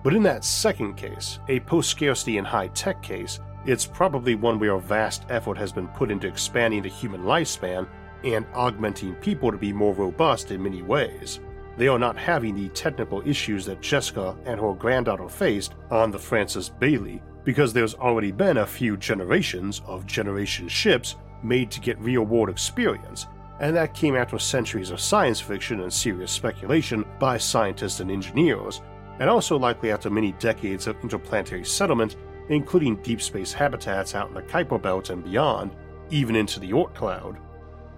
But 0.02 0.14
in 0.14 0.22
that 0.24 0.44
second 0.44 0.94
case, 0.94 1.38
a 1.48 1.60
post 1.60 1.90
scarcity 1.90 2.38
and 2.38 2.46
high 2.46 2.68
tech 2.68 3.02
case, 3.02 3.40
it's 3.66 3.86
probably 3.86 4.34
one 4.34 4.58
where 4.58 4.74
a 4.74 4.80
vast 4.80 5.24
effort 5.28 5.56
has 5.58 5.72
been 5.72 5.88
put 5.88 6.10
into 6.10 6.26
expanding 6.26 6.82
the 6.82 6.88
human 6.88 7.22
lifespan 7.22 7.86
and 8.22 8.46
augmenting 8.54 9.14
people 9.16 9.50
to 9.50 9.58
be 9.58 9.72
more 9.72 9.94
robust 9.94 10.50
in 10.50 10.62
many 10.62 10.82
ways 10.82 11.40
they 11.76 11.88
are 11.88 11.98
not 11.98 12.16
having 12.16 12.54
the 12.54 12.68
technical 12.70 13.26
issues 13.28 13.64
that 13.66 13.80
Jessica 13.80 14.36
and 14.44 14.60
her 14.60 14.72
granddaughter 14.72 15.28
faced 15.28 15.74
on 15.90 16.10
the 16.10 16.18
Francis 16.18 16.68
Bailey, 16.68 17.22
because 17.44 17.72
there's 17.72 17.94
already 17.94 18.32
been 18.32 18.58
a 18.58 18.66
few 18.66 18.96
generations 18.96 19.82
of 19.86 20.06
generation 20.06 20.68
ships 20.68 21.16
made 21.42 21.70
to 21.70 21.80
get 21.80 21.98
real 22.00 22.22
world 22.22 22.48
experience, 22.48 23.26
and 23.60 23.76
that 23.76 23.94
came 23.94 24.16
after 24.16 24.38
centuries 24.38 24.90
of 24.90 25.00
science 25.00 25.40
fiction 25.40 25.80
and 25.80 25.92
serious 25.92 26.32
speculation 26.32 27.04
by 27.18 27.36
scientists 27.38 28.00
and 28.00 28.10
engineers, 28.10 28.80
and 29.20 29.30
also 29.30 29.58
likely 29.58 29.92
after 29.92 30.10
many 30.10 30.32
decades 30.32 30.86
of 30.86 30.96
interplanetary 31.02 31.64
settlement, 31.64 32.16
including 32.48 32.96
deep 32.96 33.22
space 33.22 33.52
habitats 33.52 34.14
out 34.14 34.28
in 34.28 34.34
the 34.34 34.42
Kuiper 34.42 34.80
Belt 34.80 35.10
and 35.10 35.22
beyond, 35.22 35.70
even 36.10 36.36
into 36.36 36.60
the 36.60 36.72
Oort 36.72 36.94
cloud. 36.94 37.38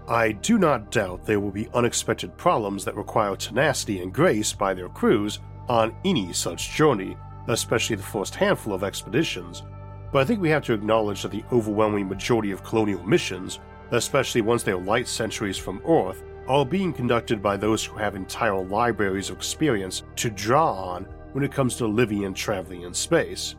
I 0.08 0.32
do 0.32 0.56
not 0.56 0.92
doubt 0.92 1.24
there 1.24 1.40
will 1.40 1.50
be 1.50 1.68
unexpected 1.74 2.36
problems 2.36 2.84
that 2.84 2.96
require 2.96 3.34
tenacity 3.34 4.02
and 4.02 4.12
grace 4.12 4.52
by 4.52 4.72
their 4.72 4.88
crews 4.88 5.40
on 5.68 5.96
any 6.04 6.32
such 6.32 6.70
journey, 6.70 7.16
especially 7.48 7.96
the 7.96 8.02
first 8.02 8.34
handful 8.34 8.72
of 8.72 8.84
expeditions, 8.84 9.64
but 10.12 10.20
I 10.20 10.24
think 10.24 10.40
we 10.40 10.50
have 10.50 10.62
to 10.64 10.72
acknowledge 10.72 11.22
that 11.22 11.32
the 11.32 11.44
overwhelming 11.52 12.08
majority 12.08 12.52
of 12.52 12.62
colonial 12.62 13.02
missions, 13.04 13.58
especially 13.90 14.40
ones 14.40 14.62
that 14.64 14.74
are 14.74 14.80
light 14.80 15.08
centuries 15.08 15.58
from 15.58 15.82
Earth, 15.86 16.22
are 16.48 16.64
being 16.64 16.92
conducted 16.92 17.42
by 17.42 17.56
those 17.56 17.84
who 17.84 17.96
have 17.96 18.14
entire 18.14 18.64
libraries 18.64 19.30
of 19.30 19.36
experience 19.36 20.04
to 20.14 20.30
draw 20.30 20.72
on 20.72 21.04
when 21.32 21.44
it 21.44 21.52
comes 21.52 21.76
to 21.76 21.86
living 21.86 22.24
and 22.24 22.36
traveling 22.36 22.82
in 22.82 22.94
space. 22.94 23.56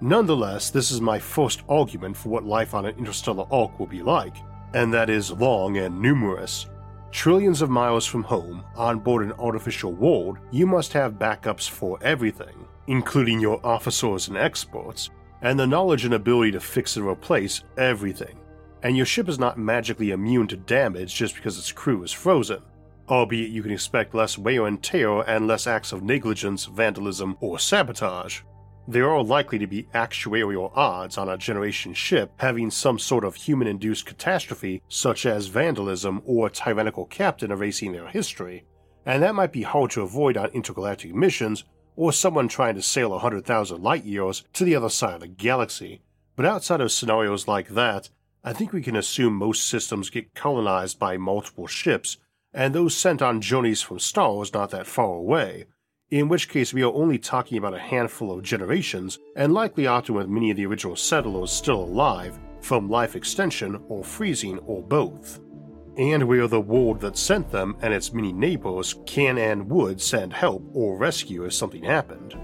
Nonetheless, 0.00 0.70
this 0.70 0.90
is 0.90 1.00
my 1.00 1.18
first 1.18 1.62
argument 1.68 2.16
for 2.16 2.28
what 2.28 2.44
life 2.44 2.74
on 2.74 2.86
an 2.86 2.96
interstellar 2.96 3.46
ark 3.50 3.78
will 3.78 3.86
be 3.86 4.02
like, 4.02 4.36
and 4.74 4.92
that 4.92 5.08
is 5.08 5.30
long 5.30 5.78
and 5.78 6.02
numerous. 6.02 6.66
Trillions 7.12 7.62
of 7.62 7.70
miles 7.70 8.04
from 8.04 8.24
home, 8.24 8.64
on 8.74 8.98
board 8.98 9.24
an 9.24 9.32
artificial 9.38 9.92
world, 9.92 10.38
you 10.50 10.66
must 10.66 10.92
have 10.92 11.12
backups 11.12 11.70
for 11.70 11.96
everything, 12.02 12.66
including 12.88 13.40
your 13.40 13.64
officers 13.64 14.26
and 14.26 14.36
experts, 14.36 15.10
and 15.42 15.58
the 15.58 15.66
knowledge 15.66 16.04
and 16.04 16.14
ability 16.14 16.50
to 16.50 16.60
fix 16.60 16.96
and 16.96 17.06
replace 17.06 17.62
everything. 17.78 18.36
And 18.82 18.96
your 18.96 19.06
ship 19.06 19.28
is 19.28 19.38
not 19.38 19.58
magically 19.58 20.10
immune 20.10 20.48
to 20.48 20.56
damage 20.56 21.14
just 21.14 21.36
because 21.36 21.56
its 21.56 21.70
crew 21.70 22.02
is 22.02 22.10
frozen, 22.10 22.60
albeit 23.08 23.50
you 23.50 23.62
can 23.62 23.70
expect 23.70 24.12
less 24.12 24.36
wear 24.36 24.66
and 24.66 24.82
tear 24.82 25.20
and 25.20 25.46
less 25.46 25.68
acts 25.68 25.92
of 25.92 26.02
negligence, 26.02 26.64
vandalism, 26.64 27.36
or 27.40 27.60
sabotage 27.60 28.40
there 28.86 29.08
are 29.10 29.22
likely 29.22 29.58
to 29.58 29.66
be 29.66 29.88
actuarial 29.94 30.70
odds 30.76 31.16
on 31.16 31.28
a 31.28 31.38
generation 31.38 31.94
ship 31.94 32.32
having 32.36 32.70
some 32.70 32.98
sort 32.98 33.24
of 33.24 33.34
human 33.34 33.66
induced 33.66 34.06
catastrophe, 34.06 34.82
such 34.88 35.24
as 35.24 35.46
vandalism 35.46 36.22
or 36.26 36.46
a 36.46 36.50
tyrannical 36.50 37.06
captain 37.06 37.50
erasing 37.50 37.92
their 37.92 38.08
history, 38.08 38.64
and 39.06 39.22
that 39.22 39.34
might 39.34 39.52
be 39.52 39.62
hard 39.62 39.90
to 39.90 40.02
avoid 40.02 40.36
on 40.36 40.48
intergalactic 40.50 41.14
missions 41.14 41.64
or 41.96 42.12
someone 42.12 42.48
trying 42.48 42.74
to 42.74 42.82
sail 42.82 43.10
100,000 43.10 43.82
light 43.82 44.04
years 44.04 44.44
to 44.52 44.64
the 44.64 44.74
other 44.74 44.88
side 44.88 45.14
of 45.14 45.20
the 45.20 45.28
galaxy. 45.28 46.02
But 46.36 46.46
outside 46.46 46.80
of 46.80 46.90
scenarios 46.90 47.46
like 47.46 47.68
that, 47.68 48.10
I 48.42 48.52
think 48.52 48.72
we 48.72 48.82
can 48.82 48.96
assume 48.96 49.34
most 49.34 49.66
systems 49.66 50.10
get 50.10 50.34
colonized 50.34 50.98
by 50.98 51.16
multiple 51.16 51.66
ships, 51.66 52.18
and 52.52 52.74
those 52.74 52.96
sent 52.96 53.22
on 53.22 53.40
journeys 53.40 53.80
from 53.80 53.98
stars 53.98 54.52
not 54.52 54.70
that 54.70 54.86
far 54.86 55.14
away, 55.14 55.66
in 56.14 56.28
which 56.28 56.48
case 56.48 56.72
we 56.72 56.84
are 56.84 56.94
only 56.94 57.18
talking 57.18 57.58
about 57.58 57.74
a 57.74 57.78
handful 57.78 58.30
of 58.30 58.40
generations, 58.40 59.18
and 59.34 59.52
likely 59.52 59.88
often 59.88 60.14
with 60.14 60.28
many 60.28 60.48
of 60.48 60.56
the 60.56 60.64
original 60.64 60.94
settlers 60.94 61.50
still 61.50 61.82
alive, 61.82 62.38
from 62.60 62.88
life 62.88 63.16
extension 63.16 63.82
or 63.88 64.04
freezing 64.04 64.58
or 64.60 64.80
both. 64.80 65.40
And 65.98 66.28
where 66.28 66.46
the 66.46 66.60
world 66.60 67.00
that 67.00 67.18
sent 67.18 67.50
them 67.50 67.76
and 67.82 67.92
its 67.92 68.12
many 68.12 68.32
neighbors 68.32 68.94
can 69.06 69.38
and 69.38 69.68
would 69.68 70.00
send 70.00 70.32
help 70.32 70.62
or 70.72 70.96
rescue 70.96 71.46
if 71.46 71.52
something 71.52 71.82
happened. 71.82 72.38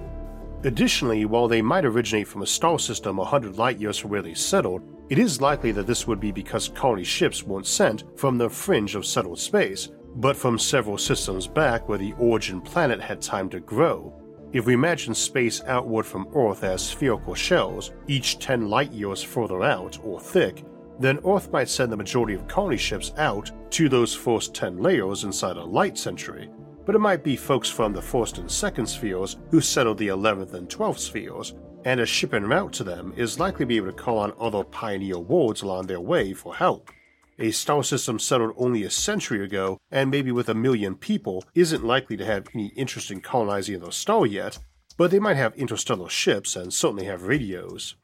Additionally, 0.64 1.24
while 1.24 1.46
they 1.46 1.62
might 1.62 1.84
originate 1.84 2.26
from 2.26 2.42
a 2.42 2.46
star 2.46 2.76
system 2.76 3.18
100 3.18 3.56
light 3.56 3.78
years 3.78 3.98
from 3.98 4.10
where 4.10 4.20
they 4.20 4.34
settled, 4.34 4.82
it 5.10 5.18
is 5.18 5.40
likely 5.40 5.70
that 5.70 5.86
this 5.86 6.08
would 6.08 6.18
be 6.18 6.32
because 6.32 6.70
colony 6.70 7.04
ships 7.04 7.44
weren't 7.44 7.68
sent 7.68 8.02
from 8.18 8.36
the 8.36 8.50
fringe 8.50 8.96
of 8.96 9.06
settled 9.06 9.38
space, 9.38 9.90
but 10.16 10.36
from 10.36 10.58
several 10.58 10.98
systems 10.98 11.46
back 11.46 11.88
where 11.88 11.98
the 11.98 12.14
origin 12.18 12.60
planet 12.60 13.00
had 13.00 13.20
time 13.20 13.48
to 13.50 13.60
grow. 13.60 14.12
If 14.52 14.66
we 14.66 14.74
imagine 14.74 15.14
space 15.14 15.62
outward 15.66 16.04
from 16.04 16.28
Earth 16.34 16.64
as 16.64 16.82
spherical 16.82 17.34
shells, 17.34 17.92
each 18.08 18.38
10 18.40 18.68
light 18.68 18.90
years 18.90 19.22
further 19.22 19.62
out, 19.62 19.98
or 20.02 20.20
thick, 20.20 20.64
then 20.98 21.20
Earth 21.24 21.52
might 21.52 21.68
send 21.68 21.92
the 21.92 21.96
majority 21.96 22.34
of 22.34 22.48
colony 22.48 22.76
ships 22.76 23.12
out 23.16 23.52
to 23.70 23.88
those 23.88 24.14
first 24.14 24.54
10 24.54 24.78
layers 24.78 25.24
inside 25.24 25.56
a 25.56 25.64
light 25.64 25.96
century, 25.96 26.50
but 26.84 26.96
it 26.96 26.98
might 26.98 27.22
be 27.22 27.36
folks 27.36 27.70
from 27.70 27.92
the 27.92 28.02
first 28.02 28.38
and 28.38 28.50
second 28.50 28.86
spheres 28.86 29.36
who 29.50 29.60
settled 29.60 29.98
the 29.98 30.08
11th 30.08 30.54
and 30.54 30.68
12th 30.68 30.98
spheres, 30.98 31.54
and 31.84 32.00
a 32.00 32.06
ship 32.06 32.34
en 32.34 32.44
route 32.44 32.72
to 32.72 32.84
them 32.84 33.14
is 33.16 33.38
likely 33.38 33.60
to 33.60 33.66
be 33.66 33.76
able 33.76 33.86
to 33.86 33.92
call 33.92 34.18
on 34.18 34.32
other 34.40 34.64
pioneer 34.64 35.18
worlds 35.18 35.62
along 35.62 35.86
their 35.86 36.00
way 36.00 36.32
for 36.32 36.54
help. 36.54 36.90
A 37.40 37.52
star 37.52 37.82
system 37.82 38.18
settled 38.18 38.52
only 38.58 38.84
a 38.84 38.90
century 38.90 39.42
ago, 39.42 39.78
and 39.90 40.10
maybe 40.10 40.30
with 40.30 40.50
a 40.50 40.54
million 40.54 40.94
people, 40.94 41.42
isn't 41.54 41.82
likely 41.82 42.18
to 42.18 42.24
have 42.26 42.48
any 42.54 42.66
interest 42.76 43.10
in 43.10 43.22
colonizing 43.22 43.80
the 43.80 43.90
star 43.92 44.26
yet, 44.26 44.58
but 44.98 45.10
they 45.10 45.18
might 45.18 45.38
have 45.38 45.54
interstellar 45.54 46.10
ships 46.10 46.54
and 46.54 46.70
certainly 46.70 47.06
have 47.06 47.22
radios. 47.22 47.94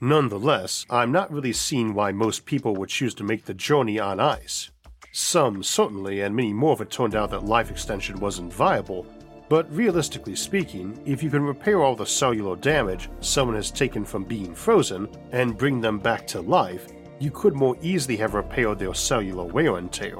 Nonetheless, 0.00 0.86
I'm 0.88 1.12
not 1.12 1.30
really 1.30 1.52
seeing 1.52 1.92
why 1.92 2.10
most 2.10 2.46
people 2.46 2.74
would 2.76 2.88
choose 2.88 3.12
to 3.16 3.24
make 3.24 3.44
the 3.44 3.52
journey 3.52 3.98
on 3.98 4.18
ice. 4.18 4.70
Some 5.12 5.62
certainly, 5.62 6.22
and 6.22 6.34
many 6.34 6.54
more 6.54 6.74
have 6.76 6.80
it 6.80 6.90
turned 6.90 7.14
out 7.14 7.30
that 7.32 7.44
life 7.44 7.70
extension 7.70 8.18
wasn't 8.18 8.50
viable, 8.50 9.04
but 9.50 9.70
realistically 9.70 10.36
speaking, 10.36 10.98
if 11.04 11.22
you 11.22 11.28
can 11.28 11.42
repair 11.42 11.82
all 11.82 11.96
the 11.96 12.06
cellular 12.06 12.56
damage 12.56 13.10
someone 13.20 13.56
has 13.56 13.70
taken 13.70 14.06
from 14.06 14.24
being 14.24 14.54
frozen 14.54 15.06
and 15.32 15.58
bring 15.58 15.82
them 15.82 15.98
back 15.98 16.26
to 16.28 16.40
life, 16.40 16.86
you 17.20 17.30
could 17.30 17.54
more 17.54 17.76
easily 17.82 18.16
have 18.16 18.34
repaired 18.34 18.78
their 18.78 18.94
cellular 18.94 19.44
wear 19.44 19.76
and 19.76 19.92
tear. 19.92 20.16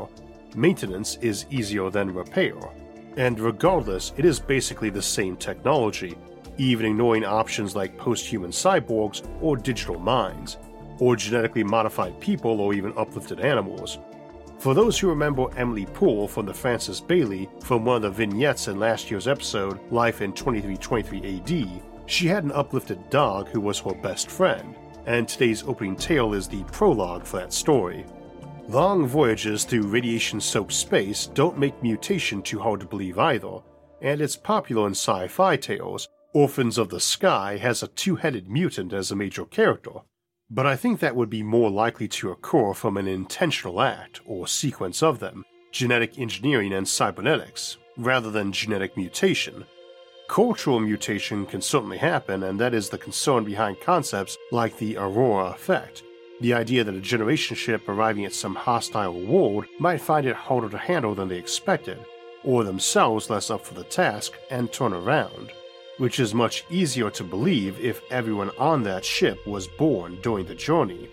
Maintenance 0.54 1.16
is 1.22 1.46
easier 1.50 1.90
than 1.90 2.14
repair. 2.14 2.54
And 3.16 3.40
regardless, 3.40 4.12
it 4.16 4.24
is 4.24 4.38
basically 4.38 4.90
the 4.90 5.02
same 5.02 5.36
technology, 5.36 6.16
even 6.58 6.86
ignoring 6.86 7.24
options 7.24 7.74
like 7.74 7.98
post 7.98 8.26
human 8.26 8.50
cyborgs 8.50 9.26
or 9.40 9.56
digital 9.56 9.98
minds, 9.98 10.58
or 10.98 11.16
genetically 11.16 11.64
modified 11.64 12.20
people 12.20 12.60
or 12.60 12.74
even 12.74 12.92
uplifted 12.96 13.40
animals. 13.40 13.98
For 14.58 14.74
those 14.74 14.98
who 14.98 15.08
remember 15.08 15.46
Emily 15.56 15.86
Poole 15.86 16.28
from 16.28 16.44
the 16.44 16.52
Francis 16.52 17.00
Bailey 17.00 17.48
from 17.64 17.86
one 17.86 17.96
of 17.96 18.02
the 18.02 18.10
vignettes 18.10 18.68
in 18.68 18.78
last 18.78 19.10
year's 19.10 19.26
episode, 19.26 19.80
Life 19.90 20.20
in 20.20 20.34
2323 20.34 21.38
AD, 21.38 21.82
she 22.04 22.26
had 22.26 22.44
an 22.44 22.52
uplifted 22.52 23.08
dog 23.08 23.48
who 23.48 23.60
was 23.60 23.78
her 23.78 23.94
best 23.94 24.30
friend, 24.30 24.74
and 25.06 25.28
today's 25.28 25.62
opening 25.62 25.96
tale 25.96 26.34
is 26.34 26.48
the 26.48 26.64
prologue 26.64 27.24
for 27.24 27.38
that 27.38 27.52
story. 27.52 28.04
Long 28.68 29.06
voyages 29.06 29.64
through 29.64 29.88
radiation 29.88 30.40
soaked 30.40 30.72
space 30.72 31.26
don't 31.26 31.58
make 31.58 31.82
mutation 31.82 32.42
too 32.42 32.60
hard 32.60 32.80
to 32.80 32.86
believe 32.86 33.18
either, 33.18 33.58
and 34.00 34.20
it's 34.20 34.36
popular 34.36 34.86
in 34.86 34.92
sci 34.92 35.28
fi 35.28 35.56
tales. 35.56 36.08
Orphans 36.32 36.78
of 36.78 36.90
the 36.90 37.00
Sky 37.00 37.56
has 37.56 37.82
a 37.82 37.88
two 37.88 38.14
headed 38.14 38.48
mutant 38.48 38.92
as 38.92 39.10
a 39.10 39.16
major 39.16 39.44
character, 39.44 40.02
but 40.48 40.66
I 40.66 40.76
think 40.76 41.00
that 41.00 41.16
would 41.16 41.30
be 41.30 41.42
more 41.42 41.70
likely 41.70 42.06
to 42.08 42.30
occur 42.30 42.72
from 42.74 42.96
an 42.96 43.08
intentional 43.08 43.80
act 43.80 44.20
or 44.24 44.46
sequence 44.46 45.02
of 45.02 45.18
them, 45.18 45.44
genetic 45.72 46.18
engineering 46.18 46.72
and 46.72 46.86
cybernetics, 46.86 47.78
rather 47.96 48.30
than 48.30 48.52
genetic 48.52 48.96
mutation. 48.96 49.64
Cultural 50.30 50.78
mutation 50.78 51.44
can 51.44 51.60
certainly 51.60 51.98
happen, 51.98 52.44
and 52.44 52.60
that 52.60 52.72
is 52.72 52.88
the 52.88 52.96
concern 52.96 53.42
behind 53.42 53.80
concepts 53.80 54.38
like 54.52 54.78
the 54.78 54.96
Aurora 54.96 55.46
effect. 55.46 56.04
The 56.40 56.54
idea 56.54 56.84
that 56.84 56.94
a 56.94 57.00
generation 57.00 57.56
ship 57.56 57.88
arriving 57.88 58.24
at 58.26 58.32
some 58.32 58.54
hostile 58.54 59.20
world 59.20 59.64
might 59.80 60.00
find 60.00 60.24
it 60.24 60.36
harder 60.36 60.68
to 60.68 60.78
handle 60.78 61.16
than 61.16 61.26
they 61.26 61.36
expected, 61.36 61.98
or 62.44 62.62
themselves 62.62 63.28
less 63.28 63.50
up 63.50 63.66
for 63.66 63.74
the 63.74 63.82
task, 63.82 64.34
and 64.50 64.72
turn 64.72 64.92
around 64.92 65.50
which 66.00 66.18
is 66.18 66.32
much 66.32 66.64
easier 66.70 67.10
to 67.10 67.22
believe 67.22 67.78
if 67.78 68.00
everyone 68.10 68.50
on 68.56 68.82
that 68.82 69.04
ship 69.04 69.46
was 69.46 69.68
born 69.68 70.18
during 70.22 70.46
the 70.46 70.54
journey. 70.54 71.10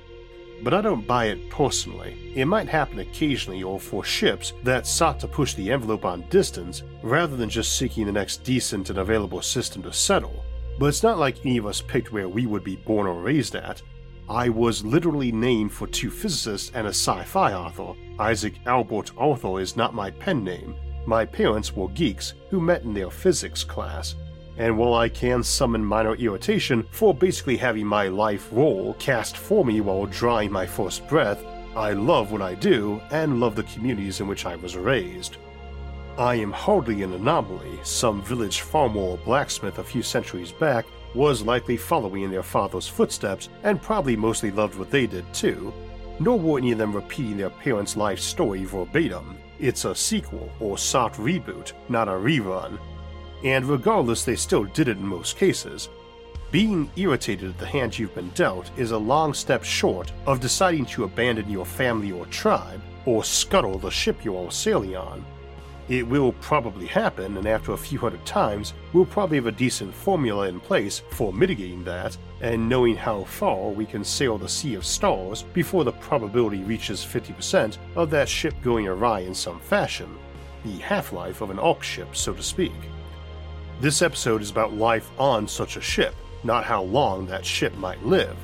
But 0.64 0.74
I 0.74 0.82
don't 0.82 1.08
buy 1.08 1.26
it 1.26 1.50
personally. 1.50 2.32
It 2.36 2.46
might 2.46 2.68
happen 2.68 3.00
occasionally 3.00 3.64
or 3.64 3.80
for 3.80 4.04
ships 4.04 4.54
that 4.64 4.88
sought 4.88 5.20
to 5.20 5.28
push 5.28 5.54
the 5.54 5.72
envelope 5.72 6.06
on 6.06 6.28
distance 6.30 6.84
rather 7.04 7.36
than 7.36 7.50
just 7.50 7.78
seeking 7.78 8.06
the 8.06 8.12
next 8.12 8.44
decent 8.44 8.90
and 8.90 9.00
available 9.00 9.42
system 9.42 9.84
to 9.84 9.94
settle. 9.94 10.44
But 10.80 10.88
it's 10.88 11.04
not 11.04 11.20
like 11.20 11.46
any 11.46 11.58
of 11.58 11.66
us 11.66 11.82
picked 11.82 12.12
where 12.12 12.30
we 12.30 12.46
would 12.46 12.64
be 12.64 12.76
born 12.76 13.08
or 13.08 13.22
raised 13.22 13.56
at. 13.56 13.82
I 14.30 14.50
was 14.50 14.84
literally 14.84 15.32
named 15.32 15.72
for 15.72 15.88
two 15.88 16.12
physicists 16.12 16.72
and 16.74 16.86
a 16.86 16.90
sci 16.90 17.24
fi 17.24 17.54
author. 17.54 17.94
Isaac 18.20 18.56
Albert 18.66 19.12
Arthur 19.18 19.60
is 19.60 19.78
not 19.78 19.94
my 19.94 20.12
pen 20.12 20.44
name. 20.44 20.76
My 21.06 21.24
parents 21.24 21.74
were 21.74 21.88
geeks 21.90 22.34
who 22.50 22.60
met 22.60 22.84
in 22.84 22.94
their 22.94 23.10
physics 23.10 23.64
class 23.64 24.16
and 24.58 24.78
while 24.78 24.96
I 24.96 25.10
can 25.10 25.44
summon 25.44 25.84
minor 25.84 26.16
irritation 26.16 26.84
for 26.92 27.14
basically 27.14 27.58
having 27.58 27.86
my 27.86 28.08
life 28.08 28.50
role 28.52 28.96
cast 29.00 29.38
for 29.38 29.64
me 29.64 29.82
while 29.82 30.06
drawing 30.08 30.52
my 30.52 30.66
first 30.66 31.08
breath, 31.08 31.44
I 31.76 31.94
love 31.94 32.32
what 32.32 32.42
I 32.42 32.56
do 32.56 33.00
and 33.12 33.40
love 33.40 33.56
the 33.56 33.64
communities 33.64 34.20
in 34.20 34.28
which 34.28 34.46
I 34.46 34.56
was 34.56 34.76
raised. 34.76 35.38
I 36.18 36.34
am 36.36 36.52
hardly 36.52 37.04
an 37.04 37.14
anomaly. 37.14 37.80
Some 37.84 38.24
village 38.24 38.62
farmer 38.62 39.00
or 39.00 39.18
blacksmith 39.20 39.78
a 39.78 39.84
few 39.84 40.02
centuries 40.02 40.52
back 40.52 40.88
was 41.14 41.44
likely 41.44 41.78
following 41.78 42.24
in 42.24 42.32
their 42.32 42.42
father's 42.42 42.88
footsteps 42.88 43.50
and 43.62 43.80
probably 43.80 44.16
mostly 44.16 44.50
loved 44.50 44.80
what 44.80 44.90
they 44.90 45.06
did 45.06 45.32
too, 45.34 45.72
nor 46.20 46.40
were 46.40 46.58
any 46.58 46.72
of 46.72 46.80
them 46.80 46.96
repeating 46.96 47.38
their 47.38 47.52
parents' 47.52 47.96
life 47.96 48.20
story 48.20 48.64
verbatim. 48.66 49.38
It's 49.60 49.86
a 49.86 49.94
sequel 49.94 50.52
or 50.60 50.80
soft 50.80 51.20
reboot, 51.20 51.74
not 51.90 52.08
a 52.08 52.12
rerun, 52.12 52.80
and 53.44 53.66
regardless, 53.66 54.24
they 54.24 54.36
still 54.36 54.66
did 54.66 54.88
it 54.88 54.98
in 54.98 55.08
most 55.08 55.38
cases. 55.38 55.90
Being 56.50 56.90
irritated 56.96 57.50
at 57.50 57.58
the 57.58 57.66
hand 57.66 58.00
you've 58.00 58.16
been 58.16 58.30
dealt 58.30 58.72
is 58.78 58.92
a 58.92 58.98
long 58.98 59.34
step 59.34 59.64
short 59.64 60.14
of 60.26 60.40
deciding 60.40 60.86
to 60.88 61.04
abandon 61.04 61.50
your 61.50 61.66
family 61.66 62.12
or 62.12 62.26
tribe, 62.28 62.82
or 63.06 63.24
scuttle 63.24 63.78
the 63.78 63.92
ship 63.92 64.24
you're 64.24 64.36
all 64.36 64.52
sailing 64.52 64.96
on. 64.96 65.26
It 65.90 66.06
will 66.06 66.34
probably 66.34 66.86
happen, 66.86 67.38
and 67.38 67.48
after 67.48 67.72
a 67.72 67.78
few 67.78 67.98
hundred 68.00 68.26
times, 68.26 68.74
we'll 68.92 69.06
probably 69.06 69.38
have 69.38 69.48
a 69.48 69.52
decent 69.52 69.94
formula 69.94 70.48
in 70.48 70.60
place 70.60 71.02
for 71.12 71.32
mitigating 71.32 71.84
that, 71.86 72.18
and 72.42 72.68
knowing 72.68 72.96
how 72.96 73.24
far 73.24 73.70
we 73.70 73.86
can 73.86 74.04
sail 74.04 74.38
the 74.38 74.50
sea 74.50 74.76
of 74.76 74.86
stars 74.86 75.44
before 75.54 75.86
the 75.86 75.94
probability 75.94 76.64
reaches 76.64 77.06
50% 77.06 77.78
of 77.96 78.10
that 78.10 78.28
ship 78.28 78.54
going 78.62 78.88
awry 78.88 79.22
in 79.22 79.34
some 79.34 79.60
fashion. 79.62 80.18
The 80.66 80.78
half 80.80 81.14
life 81.14 81.40
of 81.40 81.52
an 81.52 81.60
Ark 81.60 81.84
ship, 81.84 82.16
so 82.16 82.34
to 82.34 82.44
speak. 82.44 82.74
This 83.80 84.02
episode 84.02 84.42
is 84.42 84.50
about 84.50 84.74
life 84.74 85.12
on 85.20 85.48
such 85.48 85.78
a 85.78 85.82
ship, 85.82 86.16
not 86.44 86.64
how 86.64 86.82
long 86.82 87.28
that 87.28 87.46
ship 87.46 87.76
might 87.76 88.04
live. 88.04 88.36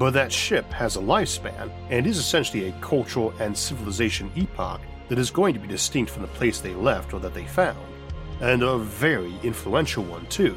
But 0.00 0.14
that 0.14 0.32
ship 0.32 0.68
has 0.72 0.96
a 0.96 1.00
lifespan 1.00 1.70
and 1.90 2.08
is 2.08 2.18
essentially 2.18 2.68
a 2.68 2.80
cultural 2.80 3.32
and 3.38 3.56
civilization 3.56 4.32
epoch 4.34 4.80
that 5.08 5.18
is 5.18 5.30
going 5.30 5.54
to 5.54 5.60
be 5.60 5.68
distinct 5.68 6.10
from 6.10 6.22
the 6.22 6.28
place 6.28 6.58
they 6.58 6.74
left 6.74 7.14
or 7.14 7.20
that 7.20 7.34
they 7.34 7.44
found. 7.44 7.78
And 8.40 8.64
a 8.64 8.78
very 8.78 9.32
influential 9.44 10.02
one, 10.02 10.26
too. 10.26 10.56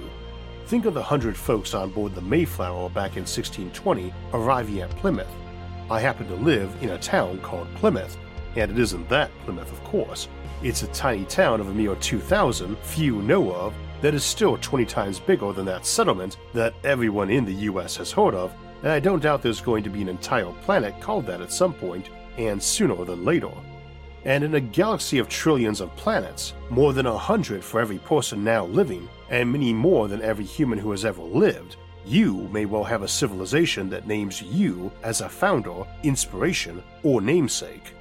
Think 0.66 0.86
of 0.86 0.96
the 0.96 1.04
hundred 1.04 1.38
folks 1.38 1.76
on 1.76 1.92
board 1.92 2.16
the 2.16 2.22
Mayflower 2.22 2.90
back 2.90 3.12
in 3.18 3.28
1620 3.28 4.12
arriving 4.34 4.82
at 4.82 4.90
Plymouth. 4.98 5.28
I 5.92 6.00
happen 6.00 6.28
to 6.30 6.36
live 6.36 6.76
in 6.82 6.90
a 6.90 6.98
town 6.98 7.38
called 7.42 7.68
Plymouth, 7.76 8.18
and 8.56 8.72
it 8.72 8.80
isn't 8.80 9.10
that 9.10 9.30
Plymouth, 9.46 9.72
of 9.72 9.84
course. 9.84 10.28
It's 10.64 10.82
a 10.82 10.88
tiny 10.88 11.26
town 11.26 11.60
of 11.60 11.68
a 11.68 11.74
mere 11.74 11.94
2,000 11.96 12.80
few 12.80 13.22
know 13.22 13.54
of 13.54 13.76
that 14.04 14.14
is 14.14 14.26
still 14.26 14.58
20 14.58 14.86
times 14.86 15.18
bigger 15.18 15.54
than 15.54 15.64
that 15.64 15.86
settlement 15.86 16.36
that 16.52 16.74
everyone 16.84 17.30
in 17.30 17.46
the 17.46 17.54
US 17.72 17.96
has 17.96 18.12
heard 18.12 18.36
of, 18.36 18.54
and 18.82 18.92
I 18.92 19.00
don't 19.00 19.24
doubt 19.24 19.42
there's 19.42 19.62
going 19.62 19.82
to 19.82 19.90
be 19.90 20.02
an 20.02 20.10
entire 20.10 20.52
planet 20.64 21.00
called 21.00 21.26
that 21.28 21.40
at 21.40 21.54
some 21.54 21.74
point, 21.74 22.10
and 22.38 22.62
sooner 22.62 23.06
than 23.06 23.24
later. 23.24 23.50
And 24.26 24.44
in 24.44 24.56
a 24.56 24.60
galaxy 24.60 25.20
of 25.20 25.30
trillions 25.30 25.80
of 25.80 25.96
planets, 25.96 26.54
more 26.70 26.92
than 26.92 27.06
a 27.06 27.18
hundred 27.18 27.64
for 27.64 27.80
every 27.80 27.98
person 28.00 28.44
now 28.44 28.66
living, 28.66 29.08
and 29.30 29.50
many 29.50 29.72
more 29.72 30.10
than 30.10 30.22
every 30.22 30.44
human 30.44 30.78
who 30.78 30.92
has 30.92 31.06
ever 31.06 31.22
lived, 31.22 31.78
you 32.06 32.50
may 32.52 32.66
well 32.66 32.84
have 32.84 33.04
a 33.04 33.08
civilization 33.08 33.90
that 33.90 34.06
names 34.06 34.42
you 34.42 34.92
as 35.04 35.22
a 35.22 35.30
founder, 35.30 35.86
inspiration, 36.04 36.84
or 37.04 37.22
namesake. 37.22 37.94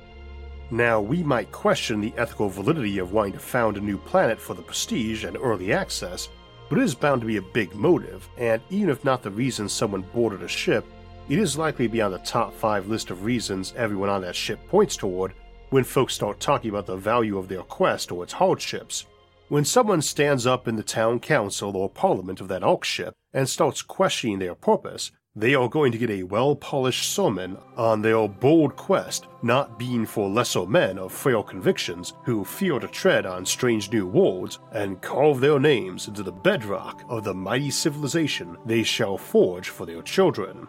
Now, 0.72 1.02
we 1.02 1.22
might 1.22 1.52
question 1.52 2.00
the 2.00 2.14
ethical 2.16 2.48
validity 2.48 2.96
of 2.96 3.12
wanting 3.12 3.34
to 3.34 3.38
found 3.38 3.76
a 3.76 3.80
new 3.82 3.98
planet 3.98 4.40
for 4.40 4.54
the 4.54 4.62
prestige 4.62 5.22
and 5.22 5.36
early 5.36 5.70
access, 5.70 6.30
but 6.70 6.78
it 6.78 6.84
is 6.84 6.94
bound 6.94 7.20
to 7.20 7.26
be 7.26 7.36
a 7.36 7.42
big 7.42 7.74
motive, 7.74 8.26
and 8.38 8.62
even 8.70 8.88
if 8.88 9.04
not 9.04 9.22
the 9.22 9.30
reason 9.30 9.68
someone 9.68 10.00
boarded 10.14 10.42
a 10.42 10.48
ship, 10.48 10.86
it 11.28 11.38
is 11.38 11.58
likely 11.58 11.88
to 11.88 11.92
be 11.92 12.00
on 12.00 12.10
the 12.10 12.18
top 12.20 12.54
5 12.54 12.88
list 12.88 13.10
of 13.10 13.22
reasons 13.22 13.74
everyone 13.76 14.08
on 14.08 14.22
that 14.22 14.34
ship 14.34 14.66
points 14.68 14.96
toward 14.96 15.34
when 15.68 15.84
folks 15.84 16.14
start 16.14 16.40
talking 16.40 16.70
about 16.70 16.86
the 16.86 16.96
value 16.96 17.36
of 17.36 17.48
their 17.48 17.64
quest 17.64 18.10
or 18.10 18.24
its 18.24 18.32
hardships. 18.32 19.04
When 19.50 19.66
someone 19.66 20.00
stands 20.00 20.46
up 20.46 20.66
in 20.66 20.76
the 20.76 20.82
town 20.82 21.20
council 21.20 21.76
or 21.76 21.90
parliament 21.90 22.40
of 22.40 22.48
that 22.48 22.62
Ark 22.62 22.84
ship 22.84 23.12
and 23.34 23.46
starts 23.46 23.82
questioning 23.82 24.38
their 24.38 24.54
purpose, 24.54 25.12
they 25.34 25.54
are 25.54 25.68
going 25.68 25.90
to 25.90 25.96
get 25.96 26.10
a 26.10 26.22
well 26.24 26.54
polished 26.54 27.14
sermon 27.14 27.56
on 27.76 28.02
their 28.02 28.28
bold 28.28 28.76
quest 28.76 29.28
not 29.42 29.78
being 29.78 30.04
for 30.04 30.28
lesser 30.28 30.66
men 30.66 30.98
of 30.98 31.10
frail 31.10 31.42
convictions 31.42 32.12
who 32.24 32.44
fear 32.44 32.78
to 32.78 32.86
tread 32.88 33.24
on 33.24 33.46
strange 33.46 33.90
new 33.90 34.06
worlds 34.06 34.58
and 34.72 35.00
carve 35.00 35.40
their 35.40 35.58
names 35.58 36.06
into 36.06 36.22
the 36.22 36.30
bedrock 36.30 37.02
of 37.08 37.24
the 37.24 37.32
mighty 37.32 37.70
civilization 37.70 38.58
they 38.66 38.82
shall 38.82 39.16
forge 39.16 39.70
for 39.70 39.86
their 39.86 40.02
children. 40.02 40.68